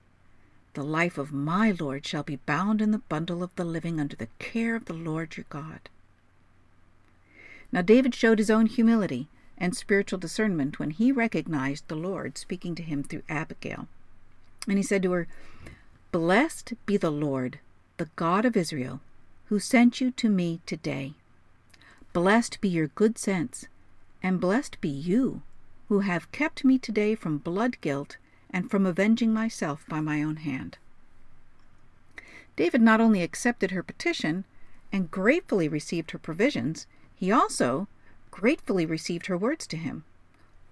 the 0.75 0.83
life 0.83 1.17
of 1.17 1.33
my 1.33 1.71
Lord 1.71 2.05
shall 2.05 2.21
be 2.21 2.35
bound 2.35 2.83
in 2.83 2.91
the 2.91 2.99
bundle 3.09 3.41
of 3.41 3.55
the 3.55 3.65
living 3.65 3.99
under 3.99 4.15
the 4.15 4.29
care 4.37 4.75
of 4.75 4.85
the 4.85 4.93
Lord 4.93 5.37
your 5.37 5.47
God. 5.49 5.89
Now, 7.71 7.81
David 7.81 8.13
showed 8.13 8.39
his 8.39 8.49
own 8.49 8.65
humility 8.65 9.29
and 9.57 9.75
spiritual 9.75 10.19
discernment 10.19 10.79
when 10.79 10.91
he 10.91 11.11
recognized 11.11 11.87
the 11.87 11.95
Lord 11.95 12.37
speaking 12.37 12.75
to 12.75 12.83
him 12.83 13.03
through 13.03 13.23
Abigail. 13.29 13.87
And 14.67 14.77
he 14.77 14.83
said 14.83 15.03
to 15.03 15.11
her, 15.11 15.27
Blessed 16.11 16.73
be 16.85 16.97
the 16.97 17.11
Lord, 17.11 17.59
the 17.97 18.09
God 18.15 18.43
of 18.43 18.57
Israel, 18.57 18.99
who 19.45 19.59
sent 19.59 20.01
you 20.01 20.11
to 20.11 20.29
me 20.29 20.59
today. 20.65 21.13
Blessed 22.13 22.59
be 22.59 22.67
your 22.67 22.87
good 22.87 23.17
sense, 23.17 23.67
and 24.21 24.41
blessed 24.41 24.81
be 24.81 24.89
you, 24.89 25.41
who 25.87 25.99
have 25.99 26.31
kept 26.31 26.65
me 26.65 26.77
today 26.77 27.15
from 27.15 27.37
blood 27.37 27.79
guilt 27.79 28.17
and 28.49 28.69
from 28.69 28.85
avenging 28.85 29.33
myself 29.33 29.85
by 29.87 30.01
my 30.01 30.21
own 30.21 30.37
hand. 30.37 30.77
David 32.57 32.81
not 32.81 32.99
only 32.99 33.21
accepted 33.23 33.71
her 33.71 33.83
petition 33.83 34.43
and 34.91 35.09
gratefully 35.09 35.69
received 35.69 36.11
her 36.11 36.19
provisions, 36.19 36.85
he 37.21 37.31
also 37.31 37.87
gratefully 38.31 38.83
received 38.83 39.27
her 39.27 39.37
words 39.37 39.67
to 39.67 39.77
him. 39.77 40.03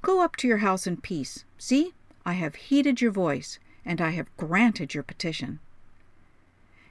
Go 0.01 0.21
up 0.23 0.35
to 0.37 0.47
your 0.47 0.57
house 0.57 0.87
in 0.87 0.97
peace. 0.97 1.45
See, 1.59 1.93
I 2.25 2.33
have 2.33 2.55
heeded 2.55 3.01
your 3.01 3.11
voice, 3.11 3.59
and 3.85 4.01
I 4.01 4.09
have 4.09 4.35
granted 4.35 4.95
your 4.95 5.03
petition. 5.03 5.59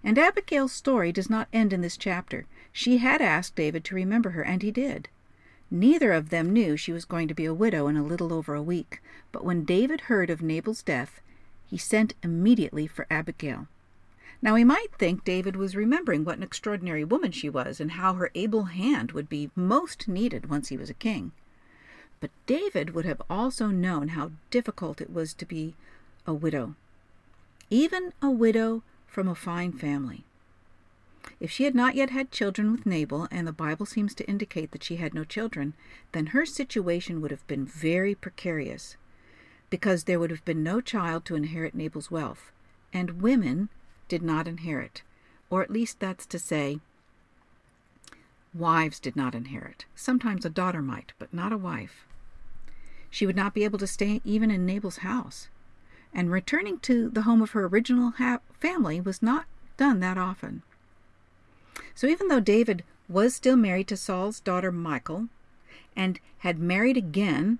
And 0.05 0.17
Abigail's 0.17 0.71
story 0.71 1.11
does 1.11 1.29
not 1.29 1.49
end 1.53 1.73
in 1.73 1.81
this 1.81 1.97
chapter. 1.97 2.47
She 2.71 2.99
had 2.99 3.21
asked 3.21 3.57
David 3.57 3.83
to 3.87 3.97
remember 3.97 4.31
her, 4.31 4.45
and 4.45 4.63
he 4.63 4.71
did. 4.71 5.09
Neither 5.73 6.13
of 6.13 6.31
them 6.31 6.53
knew 6.53 6.77
she 6.77 6.93
was 6.93 7.05
going 7.05 7.27
to 7.27 7.35
be 7.35 7.45
a 7.45 7.53
widow 7.53 7.89
in 7.89 7.97
a 7.97 8.05
little 8.05 8.33
over 8.33 8.55
a 8.55 8.63
week, 8.63 9.03
but 9.33 9.45
when 9.45 9.65
David 9.65 10.03
heard 10.03 10.31
of 10.31 10.41
Nabal's 10.41 10.85
death, 10.85 11.21
he 11.67 11.77
sent 11.77 12.15
immediately 12.23 12.87
for 12.87 13.09
Abigail. 13.11 13.67
Now 14.41 14.55
we 14.55 14.63
might 14.65 14.93
think 14.97 15.25
David 15.25 15.57
was 15.57 15.75
remembering 15.75 16.25
what 16.25 16.37
an 16.37 16.45
extraordinary 16.45 17.05
woman 17.05 17.33
she 17.33 17.51
was 17.51 17.81
and 17.81 17.93
how 17.93 18.15
her 18.15 18.31
able 18.35 18.65
hand 18.65 19.13
would 19.13 19.29
be 19.29 19.51
most 19.57 20.07
needed 20.07 20.49
once 20.49 20.69
he 20.69 20.77
was 20.77 20.89
a 20.89 20.95
king. 20.95 21.33
But 22.21 22.31
David 22.47 22.95
would 22.95 23.05
have 23.05 23.23
also 23.29 23.69
known 23.69 24.09
how 24.09 24.31
difficult 24.51 25.01
it 25.01 25.13
was 25.13 25.35
to 25.35 25.45
be 25.45 25.75
a 26.27 26.35
widow, 26.35 26.77
even 27.69 28.13
a 28.23 28.31
widow 28.31 28.83
from 29.07 29.29
a 29.29 29.35
fine 29.35 29.73
family. 29.73 30.25
If 31.41 31.51
she 31.51 31.65
had 31.65 31.75
not 31.75 31.95
yet 31.95 32.11
had 32.11 32.31
children 32.31 32.73
with 32.73 32.87
Nabal, 32.87 33.29
and 33.31 33.47
the 33.47 33.53
Bible 33.53 33.87
seems 33.87 34.15
to 34.15 34.29
indicate 34.29 34.71
that 34.71 34.85
she 34.85 34.97
had 34.97 35.15
no 35.15 35.25
children, 35.25 35.75
then 36.13 36.27
her 36.27 36.47
situation 36.47 37.21
would 37.21 37.31
have 37.31 37.47
been 37.47 37.65
very 37.65 38.15
precarious, 38.15 38.97
because 39.69 40.05
there 40.05 40.19
would 40.19 40.31
have 40.31 40.45
been 40.45 40.63
no 40.63 40.81
child 40.81 41.25
to 41.25 41.35
inherit 41.35 41.75
Nabal's 41.75 42.11
wealth, 42.11 42.51
and 42.93 43.21
women 43.23 43.69
did 44.09 44.23
not 44.23 44.49
inherit, 44.49 45.03
or 45.51 45.63
at 45.63 45.71
least 45.71 46.01
that's 46.01 46.27
to 46.27 46.39
say, 46.39 46.81
wives 48.55 48.99
did 48.99 49.15
not 49.15 49.35
inherit. 49.35 49.85
Sometimes 49.95 50.45
a 50.45 50.51
daughter 50.51 50.83
might, 50.83 51.13
but 51.19 51.33
not 51.33 51.53
a 51.53 51.59
wife. 51.59 52.05
She 53.11 53.27
would 53.27 53.37
not 53.37 53.55
be 53.55 53.65
able 53.65 53.79
to 53.79 53.87
stay 53.87 54.21
even 54.25 54.51
in 54.51 54.67
Nabal's 54.67 54.99
house, 54.99 55.49
and 56.13 56.31
returning 56.31 56.79
to 56.81 57.09
the 57.09 57.23
home 57.23 57.43
of 57.43 57.51
her 57.51 57.67
original 57.67 58.11
ha- 58.13 58.41
family 58.61 59.01
was 59.01 59.23
not 59.23 59.47
done 59.77 60.01
that 60.01 60.19
often. 60.19 60.63
So 61.95 62.07
even 62.07 62.29
though 62.29 62.41
David 62.41 62.85
was 63.09 63.35
still 63.35 63.57
married 63.57 63.89
to 63.89 63.97
Saul's 63.97 64.41
daughter 64.41 64.73
Michal, 64.73 65.29
and 65.97 66.21
had 66.39 66.59
married 66.59 66.97
again 66.97 67.59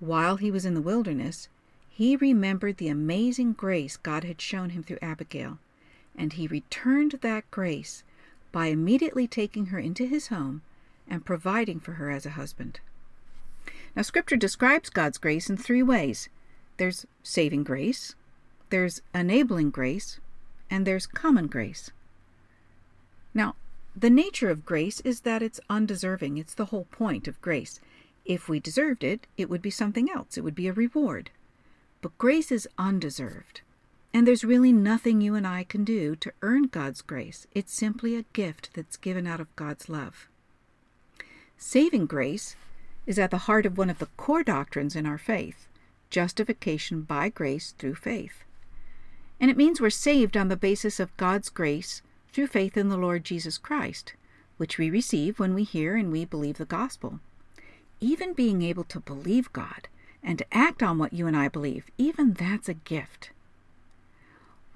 while 0.00 0.36
he 0.36 0.50
was 0.50 0.64
in 0.64 0.74
the 0.74 0.80
wilderness, 0.80 1.48
he 1.88 2.16
remembered 2.16 2.76
the 2.76 2.88
amazing 2.88 3.52
grace 3.52 3.96
God 3.96 4.24
had 4.24 4.40
shown 4.40 4.70
him 4.70 4.82
through 4.82 4.98
Abigail 5.02 5.58
and 6.18 6.34
he 6.34 6.46
returned 6.46 7.12
that 7.22 7.50
grace 7.50 8.02
by 8.52 8.66
immediately 8.66 9.26
taking 9.26 9.66
her 9.66 9.78
into 9.78 10.06
his 10.06 10.26
home 10.28 10.62
and 11.08 11.24
providing 11.24 11.80
for 11.80 11.92
her 11.92 12.10
as 12.10 12.26
a 12.26 12.30
husband. 12.30 12.80
Now, 13.96 14.02
Scripture 14.02 14.36
describes 14.36 14.90
God's 14.90 15.18
grace 15.18 15.48
in 15.48 15.56
three 15.56 15.82
ways 15.82 16.28
there's 16.76 17.06
saving 17.22 17.64
grace, 17.64 18.14
there's 18.70 19.02
enabling 19.14 19.70
grace, 19.70 20.20
and 20.70 20.86
there's 20.86 21.06
common 21.06 21.46
grace. 21.46 21.90
Now, 23.34 23.56
the 23.96 24.10
nature 24.10 24.50
of 24.50 24.66
grace 24.66 25.00
is 25.00 25.22
that 25.22 25.42
it's 25.42 25.60
undeserving. 25.68 26.38
It's 26.38 26.54
the 26.54 26.66
whole 26.66 26.84
point 26.92 27.26
of 27.26 27.40
grace. 27.40 27.80
If 28.24 28.48
we 28.48 28.60
deserved 28.60 29.02
it, 29.02 29.26
it 29.36 29.48
would 29.50 29.62
be 29.62 29.70
something 29.70 30.10
else, 30.10 30.36
it 30.36 30.42
would 30.42 30.54
be 30.54 30.68
a 30.68 30.72
reward. 30.72 31.30
But 32.00 32.16
grace 32.18 32.52
is 32.52 32.68
undeserved. 32.78 33.62
And 34.12 34.26
there's 34.26 34.44
really 34.44 34.72
nothing 34.72 35.20
you 35.20 35.34
and 35.34 35.46
I 35.46 35.64
can 35.64 35.84
do 35.84 36.16
to 36.16 36.32
earn 36.42 36.64
God's 36.64 37.02
grace. 37.02 37.46
It's 37.52 37.74
simply 37.74 38.16
a 38.16 38.24
gift 38.32 38.70
that's 38.74 38.96
given 38.96 39.26
out 39.26 39.40
of 39.40 39.54
God's 39.56 39.88
love. 39.88 40.28
Saving 41.56 42.06
grace 42.06 42.56
is 43.06 43.18
at 43.18 43.30
the 43.30 43.38
heart 43.38 43.66
of 43.66 43.76
one 43.76 43.90
of 43.90 43.98
the 43.98 44.08
core 44.16 44.42
doctrines 44.42 44.96
in 44.96 45.06
our 45.06 45.18
faith 45.18 45.66
justification 46.10 47.02
by 47.02 47.28
grace 47.28 47.74
through 47.78 47.94
faith. 47.94 48.44
And 49.40 49.50
it 49.50 49.56
means 49.56 49.80
we're 49.80 49.90
saved 49.90 50.36
on 50.36 50.48
the 50.48 50.56
basis 50.56 50.98
of 50.98 51.16
God's 51.16 51.48
grace 51.48 52.02
through 52.32 52.48
faith 52.48 52.76
in 52.76 52.88
the 52.88 52.96
Lord 52.96 53.24
Jesus 53.24 53.58
Christ, 53.58 54.14
which 54.56 54.78
we 54.78 54.90
receive 54.90 55.38
when 55.38 55.54
we 55.54 55.64
hear 55.64 55.96
and 55.96 56.10
we 56.10 56.24
believe 56.24 56.58
the 56.58 56.64
gospel. 56.64 57.20
Even 58.00 58.32
being 58.32 58.62
able 58.62 58.84
to 58.84 59.00
believe 59.00 59.52
God 59.52 59.88
and 60.22 60.38
to 60.38 60.46
act 60.50 60.82
on 60.82 60.98
what 60.98 61.12
you 61.12 61.26
and 61.26 61.36
I 61.36 61.48
believe, 61.48 61.90
even 61.98 62.32
that's 62.32 62.68
a 62.68 62.74
gift. 62.74 63.30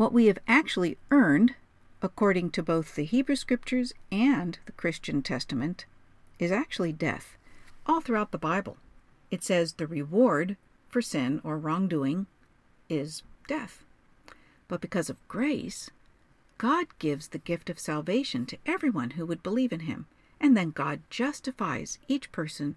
What 0.03 0.13
we 0.13 0.27
have 0.27 0.41
actually 0.49 0.99
earned, 1.13 1.55
according 2.03 2.51
to 2.51 2.63
both 2.65 2.97
the 2.97 3.05
Hebrew 3.05 3.37
Scriptures 3.37 3.95
and 4.11 4.59
the 4.67 4.73
Christian 4.73 5.23
Testament, 5.23 5.87
is 6.41 6.51
actually 6.51 6.93
death. 6.93 7.37
All 7.87 8.01
throughout 8.01 8.33
the 8.33 8.37
Bible, 8.37 8.79
it 9.31 9.45
says 9.45 9.75
the 9.75 9.87
reward 9.87 10.57
for 10.89 11.01
sin 11.01 11.41
or 11.45 11.57
wrongdoing 11.57 12.27
is 12.89 13.23
death. 13.47 13.85
But 14.67 14.81
because 14.81 15.09
of 15.09 15.29
grace, 15.29 15.89
God 16.59 16.89
gives 16.99 17.29
the 17.29 17.39
gift 17.39 17.71
of 17.71 17.79
salvation 17.79 18.45
to 18.47 18.59
everyone 18.67 19.11
who 19.11 19.25
would 19.25 19.45
believe 19.45 19.73
in 19.73 19.87
him, 19.87 20.07
and 20.41 20.57
then 20.57 20.73
God 20.73 20.99
justifies 21.11 22.01
each 22.09 22.33
person 22.33 22.75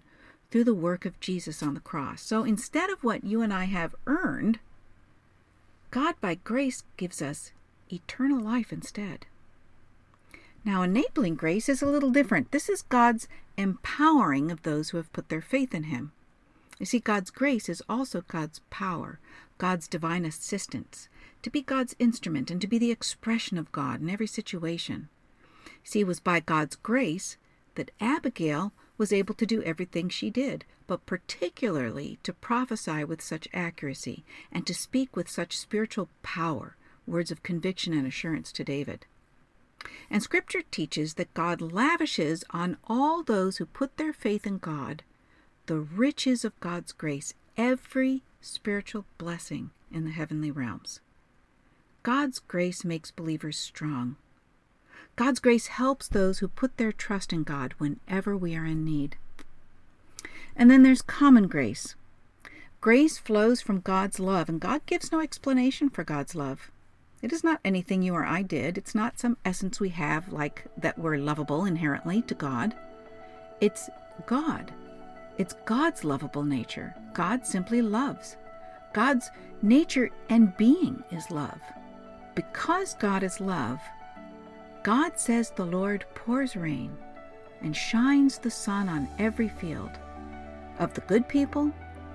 through 0.52 0.62
the 0.62 0.74
work 0.74 1.04
of 1.04 1.18
Jesus 1.18 1.60
on 1.60 1.74
the 1.74 1.80
cross. 1.80 2.22
So 2.22 2.44
instead 2.44 2.88
of 2.88 3.02
what 3.02 3.24
you 3.24 3.42
and 3.42 3.52
I 3.52 3.64
have 3.64 3.96
earned, 4.06 4.60
God, 5.90 6.14
by 6.20 6.36
grace, 6.36 6.84
gives 6.96 7.22
us 7.22 7.52
eternal 7.90 8.40
life 8.40 8.72
instead. 8.72 9.26
Now, 10.64 10.82
enabling 10.82 11.36
grace 11.36 11.68
is 11.68 11.80
a 11.80 11.86
little 11.86 12.10
different. 12.10 12.50
This 12.50 12.68
is 12.68 12.82
God's 12.82 13.28
empowering 13.56 14.50
of 14.50 14.62
those 14.62 14.90
who 14.90 14.96
have 14.96 15.12
put 15.12 15.28
their 15.28 15.40
faith 15.40 15.74
in 15.74 15.84
Him. 15.84 16.12
You 16.78 16.86
see, 16.86 16.98
God's 16.98 17.30
grace 17.30 17.68
is 17.68 17.82
also 17.88 18.22
God's 18.28 18.60
power, 18.68 19.18
God's 19.58 19.88
divine 19.88 20.24
assistance, 20.24 21.08
to 21.42 21.50
be 21.50 21.62
God's 21.62 21.96
instrument 21.98 22.50
and 22.50 22.60
to 22.60 22.66
be 22.66 22.78
the 22.78 22.90
expression 22.90 23.56
of 23.56 23.72
God 23.72 24.00
in 24.00 24.10
every 24.10 24.26
situation. 24.26 25.08
See, 25.84 26.00
it 26.00 26.06
was 26.06 26.20
by 26.20 26.40
God's 26.40 26.76
grace 26.76 27.36
that 27.76 27.92
Abigail 28.00 28.72
was 28.98 29.12
able 29.12 29.34
to 29.34 29.46
do 29.46 29.62
everything 29.62 30.08
she 30.08 30.30
did, 30.30 30.64
but 30.86 31.06
particularly 31.06 32.18
to 32.22 32.32
prophesy 32.32 33.04
with 33.04 33.20
such 33.20 33.48
accuracy 33.52 34.24
and 34.50 34.66
to 34.66 34.74
speak 34.74 35.16
with 35.16 35.28
such 35.28 35.58
spiritual 35.58 36.08
power 36.22 36.76
words 37.06 37.30
of 37.30 37.42
conviction 37.42 37.92
and 37.92 38.06
assurance 38.06 38.50
to 38.52 38.64
David. 38.64 39.06
And 40.10 40.22
Scripture 40.22 40.62
teaches 40.70 41.14
that 41.14 41.34
God 41.34 41.60
lavishes 41.60 42.44
on 42.50 42.76
all 42.88 43.22
those 43.22 43.58
who 43.58 43.66
put 43.66 43.96
their 43.96 44.12
faith 44.12 44.46
in 44.46 44.58
God 44.58 45.02
the 45.66 45.78
riches 45.78 46.44
of 46.44 46.58
God's 46.60 46.92
grace, 46.92 47.34
every 47.56 48.22
spiritual 48.40 49.04
blessing 49.18 49.70
in 49.90 50.04
the 50.04 50.12
heavenly 50.12 50.50
realms. 50.50 51.00
God's 52.04 52.38
grace 52.38 52.84
makes 52.84 53.10
believers 53.10 53.58
strong. 53.58 54.14
God's 55.16 55.40
grace 55.40 55.68
helps 55.68 56.08
those 56.08 56.38
who 56.38 56.48
put 56.48 56.76
their 56.76 56.92
trust 56.92 57.32
in 57.32 57.42
God 57.42 57.74
whenever 57.78 58.36
we 58.36 58.54
are 58.56 58.66
in 58.66 58.84
need. 58.84 59.16
And 60.54 60.70
then 60.70 60.82
there's 60.82 61.02
common 61.02 61.48
grace. 61.48 61.94
Grace 62.80 63.18
flows 63.18 63.60
from 63.60 63.80
God's 63.80 64.20
love, 64.20 64.48
and 64.48 64.60
God 64.60 64.80
gives 64.86 65.10
no 65.10 65.20
explanation 65.20 65.90
for 65.90 66.04
God's 66.04 66.34
love. 66.34 66.70
It 67.22 67.32
is 67.32 67.42
not 67.42 67.60
anything 67.64 68.02
you 68.02 68.14
or 68.14 68.24
I 68.24 68.42
did. 68.42 68.78
It's 68.78 68.94
not 68.94 69.18
some 69.18 69.38
essence 69.44 69.80
we 69.80 69.88
have, 69.90 70.32
like 70.32 70.64
that 70.76 70.98
we're 70.98 71.16
lovable 71.16 71.64
inherently 71.64 72.22
to 72.22 72.34
God. 72.34 72.74
It's 73.60 73.88
God. 74.26 74.72
It's 75.38 75.54
God's 75.64 76.04
lovable 76.04 76.44
nature. 76.44 76.94
God 77.14 77.46
simply 77.46 77.82
loves. 77.82 78.36
God's 78.92 79.30
nature 79.62 80.10
and 80.28 80.56
being 80.56 81.02
is 81.10 81.30
love. 81.30 81.60
Because 82.34 82.94
God 82.94 83.22
is 83.22 83.40
love, 83.40 83.80
God 84.86 85.18
says 85.18 85.50
the 85.50 85.66
Lord 85.66 86.04
pours 86.14 86.54
rain 86.54 86.96
and 87.60 87.76
shines 87.76 88.38
the 88.38 88.52
sun 88.52 88.88
on 88.88 89.08
every 89.18 89.48
field, 89.48 89.90
of 90.78 90.94
the 90.94 91.00
good 91.00 91.26
people 91.26 91.72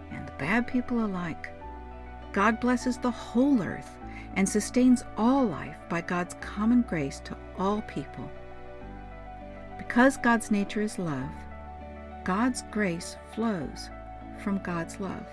and 0.10 0.26
the 0.26 0.32
bad 0.40 0.68
people 0.68 1.04
alike. 1.04 1.50
God 2.32 2.62
blesses 2.62 2.98
the 2.98 3.12
whole 3.12 3.62
earth 3.62 3.98
and 4.38 4.48
sustains 4.48 5.04
all 5.18 5.44
life 5.44 5.76
by 5.90 6.00
God's 6.00 6.38
common 6.40 6.84
grace 6.84 7.20
to 7.26 7.36
all 7.60 7.82
people. 7.82 8.32
Because 9.78 10.16
God's 10.16 10.50
nature 10.50 10.82
is 10.82 10.98
love, 10.98 11.30
God's 12.24 12.64
grace 12.72 13.18
flows 13.34 13.90
from 14.42 14.60
God's 14.60 14.98
love. 14.98 15.28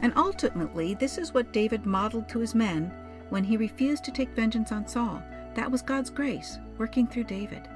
And 0.00 0.14
ultimately, 0.16 0.94
this 0.94 1.18
is 1.18 1.34
what 1.34 1.52
David 1.52 1.84
modeled 1.84 2.26
to 2.30 2.38
his 2.38 2.54
men 2.54 2.90
when 3.28 3.44
he 3.44 3.58
refused 3.58 4.02
to 4.04 4.10
take 4.10 4.30
vengeance 4.30 4.72
on 4.72 4.88
Saul. 4.88 5.22
That 5.60 5.70
was 5.70 5.82
God's 5.82 6.08
grace 6.08 6.58
working 6.78 7.06
through 7.06 7.24
David. 7.24 7.68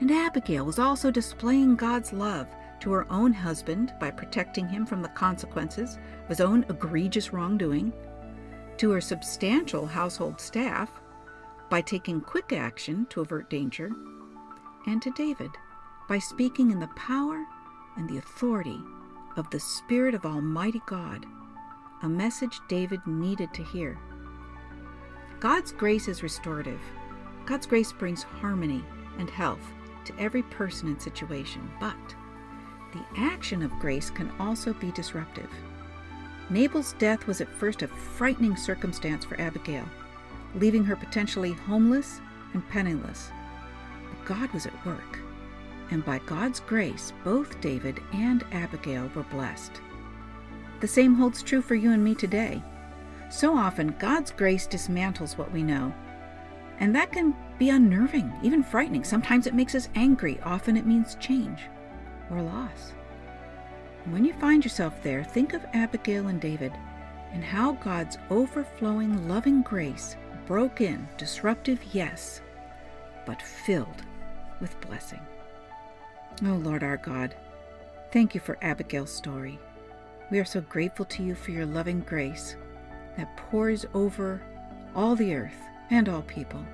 And 0.00 0.10
Abigail 0.10 0.64
was 0.64 0.78
also 0.78 1.10
displaying 1.10 1.76
God's 1.76 2.10
love 2.10 2.46
to 2.80 2.90
her 2.92 3.06
own 3.12 3.34
husband 3.34 3.92
by 4.00 4.10
protecting 4.10 4.66
him 4.66 4.86
from 4.86 5.02
the 5.02 5.10
consequences 5.10 5.98
of 6.22 6.28
his 6.30 6.40
own 6.40 6.64
egregious 6.70 7.30
wrongdoing, 7.30 7.92
to 8.78 8.90
her 8.92 9.00
substantial 9.02 9.86
household 9.86 10.40
staff 10.40 10.90
by 11.68 11.82
taking 11.82 12.18
quick 12.18 12.50
action 12.50 13.06
to 13.10 13.20
avert 13.20 13.50
danger, 13.50 13.90
and 14.86 15.02
to 15.02 15.10
David 15.10 15.50
by 16.08 16.18
speaking 16.18 16.70
in 16.70 16.80
the 16.80 16.88
power 16.96 17.44
and 17.98 18.08
the 18.08 18.16
authority 18.16 18.80
of 19.36 19.50
the 19.50 19.60
Spirit 19.60 20.14
of 20.14 20.24
Almighty 20.24 20.80
God, 20.86 21.26
a 22.02 22.08
message 22.08 22.58
David 22.68 23.06
needed 23.06 23.52
to 23.52 23.62
hear. 23.62 23.98
God's 25.40 25.72
grace 25.72 26.08
is 26.08 26.22
restorative. 26.22 26.80
God's 27.52 27.66
grace 27.66 27.92
brings 27.92 28.22
harmony 28.22 28.82
and 29.18 29.28
health 29.28 29.60
to 30.06 30.18
every 30.18 30.42
person 30.44 30.88
and 30.88 31.02
situation, 31.02 31.70
but 31.78 31.94
the 32.94 33.04
action 33.20 33.60
of 33.62 33.78
grace 33.78 34.08
can 34.08 34.32
also 34.40 34.72
be 34.72 34.90
disruptive. 34.92 35.50
Nabal's 36.48 36.94
death 36.94 37.26
was 37.26 37.42
at 37.42 37.52
first 37.52 37.82
a 37.82 37.88
frightening 37.88 38.56
circumstance 38.56 39.26
for 39.26 39.38
Abigail, 39.38 39.84
leaving 40.54 40.82
her 40.82 40.96
potentially 40.96 41.52
homeless 41.52 42.22
and 42.54 42.66
penniless. 42.70 43.30
But 44.08 44.24
God 44.24 44.50
was 44.54 44.64
at 44.64 44.86
work, 44.86 45.18
and 45.90 46.02
by 46.06 46.20
God's 46.20 46.60
grace, 46.60 47.12
both 47.22 47.60
David 47.60 48.00
and 48.14 48.46
Abigail 48.52 49.10
were 49.14 49.24
blessed. 49.24 49.72
The 50.80 50.88
same 50.88 51.16
holds 51.16 51.42
true 51.42 51.60
for 51.60 51.74
you 51.74 51.92
and 51.92 52.02
me 52.02 52.14
today. 52.14 52.62
So 53.30 53.54
often, 53.54 53.94
God's 53.98 54.30
grace 54.30 54.66
dismantles 54.66 55.36
what 55.36 55.52
we 55.52 55.62
know. 55.62 55.92
And 56.82 56.92
that 56.96 57.12
can 57.12 57.32
be 57.60 57.70
unnerving, 57.70 58.32
even 58.42 58.64
frightening. 58.64 59.04
Sometimes 59.04 59.46
it 59.46 59.54
makes 59.54 59.76
us 59.76 59.88
angry. 59.94 60.40
Often 60.42 60.76
it 60.76 60.84
means 60.84 61.16
change 61.20 61.60
or 62.28 62.42
loss. 62.42 62.92
When 64.06 64.24
you 64.24 64.32
find 64.32 64.64
yourself 64.64 65.00
there, 65.00 65.22
think 65.22 65.52
of 65.54 65.64
Abigail 65.74 66.26
and 66.26 66.40
David 66.40 66.72
and 67.32 67.44
how 67.44 67.74
God's 67.74 68.18
overflowing 68.30 69.28
loving 69.28 69.62
grace 69.62 70.16
broke 70.44 70.80
in, 70.80 71.06
disruptive, 71.16 71.78
yes, 71.92 72.40
but 73.26 73.40
filled 73.40 74.02
with 74.60 74.80
blessing. 74.80 75.20
Oh 76.44 76.56
Lord 76.56 76.82
our 76.82 76.96
God, 76.96 77.36
thank 78.10 78.34
you 78.34 78.40
for 78.40 78.58
Abigail's 78.60 79.14
story. 79.14 79.56
We 80.32 80.40
are 80.40 80.44
so 80.44 80.62
grateful 80.62 81.04
to 81.04 81.22
you 81.22 81.36
for 81.36 81.52
your 81.52 81.64
loving 81.64 82.00
grace 82.00 82.56
that 83.16 83.36
pours 83.36 83.86
over 83.94 84.42
all 84.96 85.14
the 85.14 85.32
earth 85.32 85.68
and 85.92 86.08
all 86.08 86.22
people, 86.22 86.64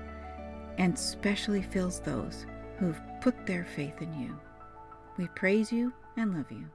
and 0.77 0.97
specially 0.97 1.61
fills 1.61 1.99
those 1.99 2.45
who 2.77 2.87
have 2.87 3.01
put 3.19 3.45
their 3.45 3.65
faith 3.65 4.01
in 4.01 4.17
you. 4.17 4.39
We 5.17 5.27
praise 5.35 5.73
you 5.73 5.91
and 6.15 6.33
love 6.33 6.49
you. 6.49 6.65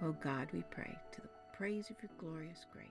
Oh 0.00 0.14
God, 0.22 0.48
we 0.52 0.62
pray 0.70 0.96
to 1.12 1.20
the 1.20 1.28
praise 1.52 1.90
of 1.90 1.96
your 2.00 2.10
glorious 2.18 2.64
grace. 2.72 2.86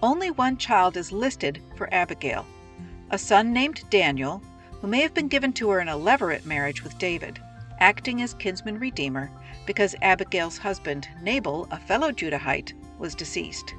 Only 0.00 0.30
one 0.30 0.56
child 0.56 0.96
is 0.96 1.10
listed 1.10 1.60
for 1.76 1.92
Abigail, 1.92 2.46
a 3.10 3.18
son 3.18 3.52
named 3.52 3.82
Daniel, 3.90 4.40
who 4.80 4.86
may 4.86 5.00
have 5.00 5.12
been 5.12 5.26
given 5.26 5.52
to 5.54 5.70
her 5.70 5.80
in 5.80 5.88
a 5.88 5.98
levirate 5.98 6.46
marriage 6.46 6.84
with 6.84 6.96
David, 6.98 7.40
acting 7.80 8.22
as 8.22 8.32
kinsman 8.34 8.78
redeemer 8.78 9.28
because 9.66 9.96
Abigail's 10.02 10.58
husband, 10.58 11.08
Nabal, 11.20 11.66
a 11.72 11.80
fellow 11.80 12.12
Judahite, 12.12 12.74
was 13.00 13.16
deceased. 13.16 13.74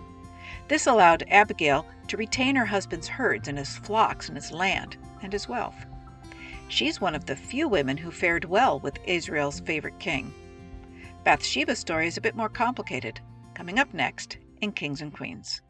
This 0.67 0.87
allowed 0.87 1.23
Abigail 1.29 1.85
to 2.07 2.17
retain 2.17 2.55
her 2.55 2.65
husband's 2.65 3.07
herds 3.07 3.47
and 3.47 3.57
his 3.57 3.77
flocks 3.77 4.27
and 4.27 4.37
his 4.37 4.51
land 4.51 4.97
and 5.21 5.31
his 5.31 5.47
wealth. 5.47 5.85
She's 6.67 6.99
one 6.99 7.15
of 7.15 7.25
the 7.25 7.35
few 7.35 7.69
women 7.69 7.97
who 7.97 8.11
fared 8.11 8.45
well 8.45 8.79
with 8.79 8.99
Israel's 9.05 9.61
favorite 9.61 9.99
king. 9.99 10.33
Bathsheba's 11.23 11.79
story 11.79 12.07
is 12.07 12.17
a 12.17 12.21
bit 12.21 12.35
more 12.35 12.49
complicated, 12.49 13.21
coming 13.53 13.79
up 13.79 13.93
next 13.93 14.37
in 14.61 14.71
Kings 14.73 15.01
and 15.01 15.13
Queens. 15.13 15.61